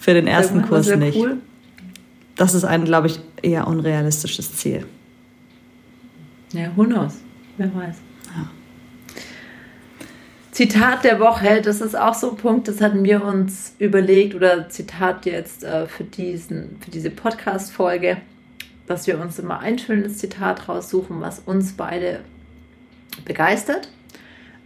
Für 0.00 0.14
den 0.14 0.26
ersten 0.26 0.62
Kurs 0.62 0.88
nicht. 0.88 1.16
Cool. 1.16 1.38
Das 2.36 2.54
ist 2.54 2.64
ein, 2.64 2.84
glaube 2.84 3.08
ich, 3.08 3.20
eher 3.42 3.66
unrealistisches 3.66 4.56
Ziel. 4.56 4.86
Ja, 6.52 6.70
who 6.76 6.84
knows? 6.84 7.18
Wer 7.56 7.74
weiß. 7.74 7.96
Ja. 8.36 8.48
Zitat 10.52 11.04
der 11.04 11.20
Woche, 11.20 11.60
das 11.62 11.80
ist 11.80 11.96
auch 11.96 12.14
so 12.14 12.30
ein 12.30 12.36
Punkt, 12.36 12.66
das 12.66 12.80
hatten 12.80 13.04
wir 13.04 13.22
uns 13.22 13.74
überlegt, 13.78 14.34
oder 14.34 14.68
Zitat 14.68 15.26
jetzt 15.26 15.62
äh, 15.62 15.86
für, 15.86 16.04
diesen, 16.04 16.78
für 16.80 16.90
diese 16.90 17.10
Podcast-Folge 17.10 18.16
dass 18.88 19.06
wir 19.06 19.20
uns 19.20 19.38
immer 19.38 19.60
ein 19.60 19.78
schönes 19.78 20.18
Zitat 20.18 20.68
raussuchen, 20.68 21.20
was 21.20 21.38
uns 21.40 21.74
beide 21.74 22.20
begeistert 23.24 23.90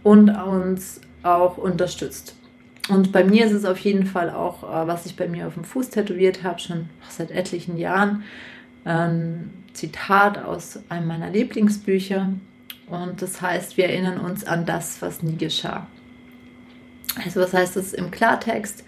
und 0.01 0.29
uns 0.29 1.01
auch 1.23 1.57
unterstützt. 1.57 2.35
Und 2.89 3.11
bei 3.11 3.23
mir 3.23 3.45
ist 3.45 3.53
es 3.53 3.65
auf 3.65 3.77
jeden 3.79 4.05
Fall 4.05 4.29
auch, 4.29 4.63
äh, 4.63 4.87
was 4.87 5.05
ich 5.05 5.15
bei 5.15 5.27
mir 5.27 5.47
auf 5.47 5.53
dem 5.53 5.63
Fuß 5.63 5.89
tätowiert 5.89 6.43
habe, 6.43 6.59
schon 6.59 6.89
seit 7.09 7.31
etlichen 7.31 7.77
Jahren, 7.77 8.23
ein 8.83 9.51
Zitat 9.73 10.37
aus 10.37 10.79
einem 10.89 11.07
meiner 11.07 11.29
Lieblingsbücher. 11.29 12.29
Und 12.87 13.21
das 13.21 13.41
heißt, 13.41 13.77
wir 13.77 13.85
erinnern 13.85 14.19
uns 14.19 14.45
an 14.45 14.65
das, 14.65 15.01
was 15.01 15.23
nie 15.23 15.37
geschah. 15.37 15.87
Also 17.23 17.39
was 17.39 17.53
heißt 17.53 17.75
das 17.75 17.93
im 17.93 18.11
Klartext? 18.11 18.83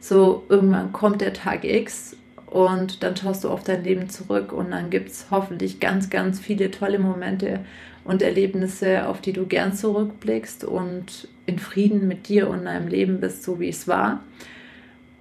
So, 0.00 0.44
irgendwann 0.48 0.92
kommt 0.92 1.20
der 1.20 1.32
Tag 1.32 1.64
X 1.64 2.16
und 2.46 3.02
dann 3.02 3.16
schaust 3.16 3.44
du 3.44 3.50
auf 3.50 3.64
dein 3.64 3.84
Leben 3.84 4.08
zurück 4.08 4.52
und 4.52 4.70
dann 4.70 4.90
gibt 4.90 5.10
es 5.10 5.26
hoffentlich 5.30 5.80
ganz, 5.80 6.10
ganz 6.10 6.40
viele 6.40 6.70
tolle 6.70 6.98
Momente 6.98 7.60
und 8.04 8.22
Erlebnisse, 8.22 9.08
auf 9.08 9.20
die 9.20 9.32
du 9.32 9.46
gern 9.46 9.72
zurückblickst 9.72 10.64
und 10.64 11.28
in 11.46 11.58
Frieden 11.58 12.06
mit 12.06 12.28
dir 12.28 12.48
und 12.48 12.64
deinem 12.64 12.88
Leben 12.88 13.20
bist, 13.20 13.42
so 13.42 13.58
wie 13.58 13.68
es 13.68 13.88
war. 13.88 14.22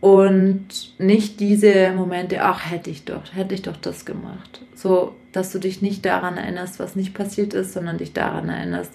Und 0.02 0.94
nicht 1.00 1.40
diese 1.40 1.92
Momente, 1.94 2.44
ach, 2.44 2.70
hätte 2.70 2.92
ich 2.92 3.06
doch, 3.06 3.24
hätte 3.34 3.56
ich 3.56 3.64
doch 3.64 3.78
das 3.78 4.06
gemacht. 4.06 4.62
So, 4.76 5.16
dass 5.32 5.52
du 5.52 5.58
dich 5.58 5.82
nicht 5.82 6.06
daran 6.06 6.38
erinnerst, 6.38 6.80
was 6.80 6.96
nicht 6.96 7.16
passiert 7.16 7.56
ist, 7.56 7.74
sondern 7.74 7.98
dich 7.98 8.14
daran 8.14 8.50
erinnerst, 8.50 8.94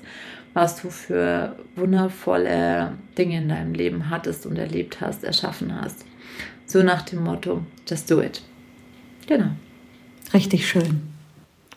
was 0.54 0.80
du 0.80 0.90
für 0.90 1.56
wundervolle 1.74 2.92
Dinge 3.18 3.38
in 3.38 3.48
deinem 3.48 3.74
Leben 3.74 4.08
hattest 4.08 4.46
und 4.46 4.56
erlebt 4.56 5.00
hast, 5.00 5.24
erschaffen 5.24 5.80
hast. 5.80 6.04
So 6.70 6.84
nach 6.84 7.02
dem 7.02 7.24
Motto, 7.24 7.62
just 7.88 8.08
do 8.08 8.22
it. 8.22 8.42
Genau. 9.26 9.48
Richtig 10.32 10.68
schön. 10.68 11.02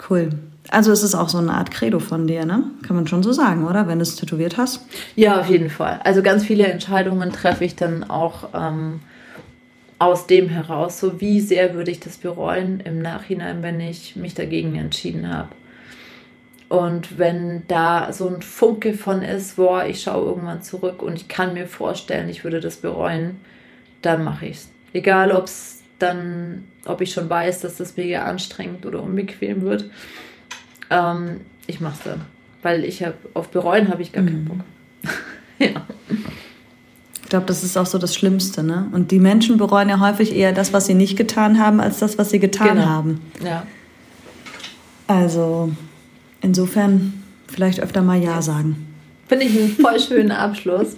Cool. 0.08 0.30
Also 0.70 0.92
es 0.92 1.02
ist 1.02 1.16
auch 1.16 1.30
so 1.30 1.40
eine 1.40 1.52
Art 1.52 1.72
Credo 1.72 1.98
von 1.98 2.28
dir, 2.28 2.46
ne? 2.46 2.66
Kann 2.86 2.96
man 2.96 3.08
schon 3.08 3.24
so 3.24 3.32
sagen, 3.32 3.66
oder? 3.66 3.88
Wenn 3.88 3.98
du 3.98 4.04
es 4.04 4.18
tätowiert 4.18 4.56
hast? 4.58 4.86
Ja, 5.16 5.40
auf 5.40 5.50
jeden 5.50 5.72
Fall. 5.72 6.00
Also 6.04 6.22
ganz 6.22 6.46
viele 6.46 6.68
Entscheidungen 6.68 7.32
treffe 7.32 7.66
ich 7.66 7.76
dann 7.76 8.04
auch 8.04 8.50
ähm, 8.54 9.00
aus 9.98 10.28
dem 10.28 10.50
heraus. 10.50 11.00
So 11.00 11.20
wie 11.20 11.42
sehr 11.42 11.74
würde 11.74 11.90
ich 11.90 12.00
das 12.00 12.18
bereuen 12.18 12.80
im 12.80 13.02
Nachhinein, 13.02 13.64
wenn 13.64 13.80
ich 13.80 14.16
mich 14.16 14.36
dagegen 14.36 14.76
entschieden 14.76 15.28
habe. 15.28 15.50
Und 16.70 17.18
wenn 17.18 17.64
da 17.68 18.14
so 18.14 18.28
ein 18.28 18.44
Funke 18.44 18.94
von 18.94 19.24
ist, 19.24 19.56
boah, 19.56 19.86
ich 19.86 20.04
schaue 20.04 20.28
irgendwann 20.28 20.62
zurück 20.62 21.02
und 21.02 21.16
ich 21.16 21.28
kann 21.28 21.56
mir 21.56 21.66
vorstellen, 21.66 22.30
ich 22.30 22.44
würde 22.44 22.60
das 22.60 22.76
bereuen, 22.76 23.40
dann 24.04 24.24
mache 24.24 24.46
ich 24.46 24.58
es. 24.58 24.73
Egal, 24.94 25.32
ob 25.32 25.46
es 25.46 25.82
dann, 26.00 26.66
ob 26.86 27.02
ich 27.02 27.12
schon 27.12 27.30
weiß, 27.30 27.62
dass 27.62 27.78
das 27.78 27.98
mega 27.98 28.24
anstrengend 28.24 28.86
oder 28.86 29.02
unbequem 29.02 29.62
wird. 29.62 29.90
Ähm, 30.90 31.42
ich 31.68 31.80
mache 31.80 31.96
es 31.98 32.04
dann. 32.04 32.22
Weil 32.62 32.86
ich 32.86 33.04
habe, 33.04 33.16
auf 33.34 33.50
bereuen 33.50 33.90
habe 33.90 34.02
ich 34.02 34.12
gar 34.12 34.24
keinen 34.24 34.44
mhm. 34.44 34.48
Bock. 34.48 34.60
ja. 35.60 35.86
Ich 37.22 37.30
glaube, 37.30 37.46
das 37.48 37.64
ist 37.64 37.78
auch 37.78 37.86
so 37.86 37.98
das 37.98 38.14
Schlimmste, 38.16 38.64
ne? 38.64 38.90
Und 38.92 39.12
die 39.12 39.20
Menschen 39.20 39.58
bereuen 39.58 39.90
ja 39.90 40.00
häufig 40.00 40.36
eher 40.36 40.54
das, 40.54 40.72
was 40.72 40.86
sie 40.86 40.94
nicht 40.94 41.18
getan 41.18 41.60
haben, 41.60 41.80
als 41.80 42.00
das, 42.00 42.18
was 42.18 42.30
sie 42.30 42.40
getan 42.40 42.76
genau. 42.76 42.86
haben. 42.86 43.22
Ja. 43.44 43.66
Also, 45.08 45.72
insofern 46.42 47.24
vielleicht 47.48 47.80
öfter 47.80 48.02
mal 48.02 48.22
Ja 48.22 48.42
sagen. 48.42 48.88
Finde 49.28 49.46
ich 49.46 49.58
einen 49.58 49.70
voll 49.70 50.00
schönen 50.00 50.32
Abschluss 50.32 50.96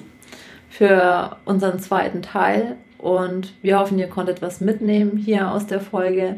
für 0.70 1.38
unseren 1.46 1.80
zweiten 1.80 2.22
Teil. 2.22 2.76
Und 3.06 3.54
wir 3.62 3.78
hoffen, 3.78 4.00
ihr 4.00 4.08
konntet 4.08 4.42
was 4.42 4.62
mitnehmen 4.62 5.16
hier 5.16 5.52
aus 5.52 5.68
der 5.68 5.80
Folge. 5.80 6.38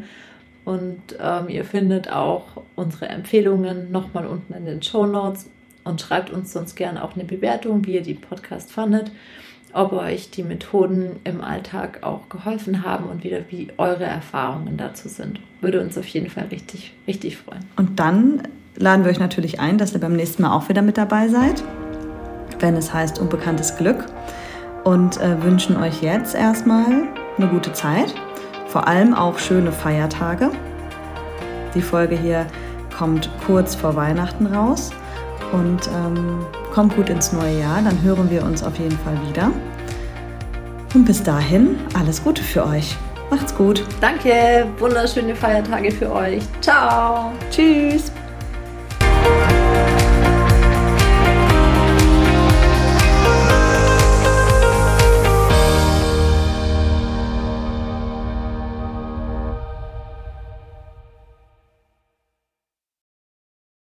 Und 0.65 0.99
ähm, 1.17 1.47
ihr 1.47 1.63
findet 1.63 2.11
auch 2.11 2.43
unsere 2.75 3.07
Empfehlungen 3.07 3.89
nochmal 3.89 4.25
unten 4.25 4.53
in 4.53 4.65
den 4.65 4.83
Show 4.83 5.05
Notes 5.05 5.49
und 5.85 6.01
schreibt 6.01 6.29
uns 6.29 6.51
sonst 6.51 6.75
gerne 6.75 7.05
auch 7.05 7.15
eine 7.15 7.23
Bewertung, 7.23 7.85
wie 7.85 7.93
ihr 7.93 8.01
die 8.01 8.15
Podcast 8.15 8.69
fandet, 8.69 9.11
ob 9.71 9.93
euch 9.93 10.29
die 10.29 10.43
Methoden 10.43 11.21
im 11.23 11.39
Alltag 11.39 11.99
auch 12.01 12.27
geholfen 12.27 12.83
haben 12.83 13.05
und 13.05 13.23
wieder 13.23 13.39
wie 13.49 13.69
eure 13.77 14.03
Erfahrungen 14.03 14.75
dazu 14.75 15.07
sind. 15.07 15.39
Würde 15.61 15.79
uns 15.79 15.97
auf 15.97 16.07
jeden 16.07 16.29
Fall 16.29 16.47
richtig, 16.51 16.93
richtig 17.07 17.37
freuen. 17.37 17.63
Und 17.77 17.97
dann 17.97 18.43
laden 18.75 19.05
wir 19.05 19.11
euch 19.11 19.21
natürlich 19.21 19.61
ein, 19.61 19.77
dass 19.77 19.93
ihr 19.93 20.01
beim 20.01 20.17
nächsten 20.17 20.41
Mal 20.41 20.51
auch 20.51 20.67
wieder 20.67 20.81
mit 20.81 20.97
dabei 20.97 21.29
seid, 21.29 21.63
wenn 22.59 22.75
es 22.75 22.93
heißt 22.93 23.19
Unbekanntes 23.19 23.77
Glück 23.77 24.03
und 24.87 25.19
äh, 25.19 25.43
wünschen 25.43 25.75
euch 25.75 26.01
jetzt 26.01 26.33
erstmal 26.33 26.85
eine 27.37 27.47
gute 27.49 27.73
Zeit, 27.73 28.15
vor 28.67 28.87
allem 28.87 29.13
auch 29.13 29.37
schöne 29.37 29.73
Feiertage. 29.73 30.49
Die 31.75 31.81
Folge 31.81 32.17
hier 32.17 32.45
kommt 32.97 33.29
kurz 33.45 33.75
vor 33.75 33.97
Weihnachten 33.97 34.45
raus 34.45 34.91
und 35.51 35.89
ähm, 35.93 36.39
kommt 36.73 36.95
gut 36.95 37.09
ins 37.09 37.33
neue 37.33 37.59
Jahr. 37.59 37.81
Dann 37.81 38.01
hören 38.01 38.31
wir 38.31 38.45
uns 38.45 38.63
auf 38.63 38.79
jeden 38.79 38.97
Fall 38.99 39.17
wieder. 39.29 39.51
Und 40.93 41.03
bis 41.03 41.21
dahin 41.21 41.75
alles 41.93 42.23
Gute 42.23 42.41
für 42.41 42.65
euch. 42.65 42.95
Macht's 43.29 43.53
gut. 43.53 43.83
Danke, 43.99 44.67
wunderschöne 44.79 45.35
Feiertage 45.35 45.91
für 45.91 46.09
euch. 46.13 46.43
Ciao. 46.61 47.33
Tschüss. 47.51 48.09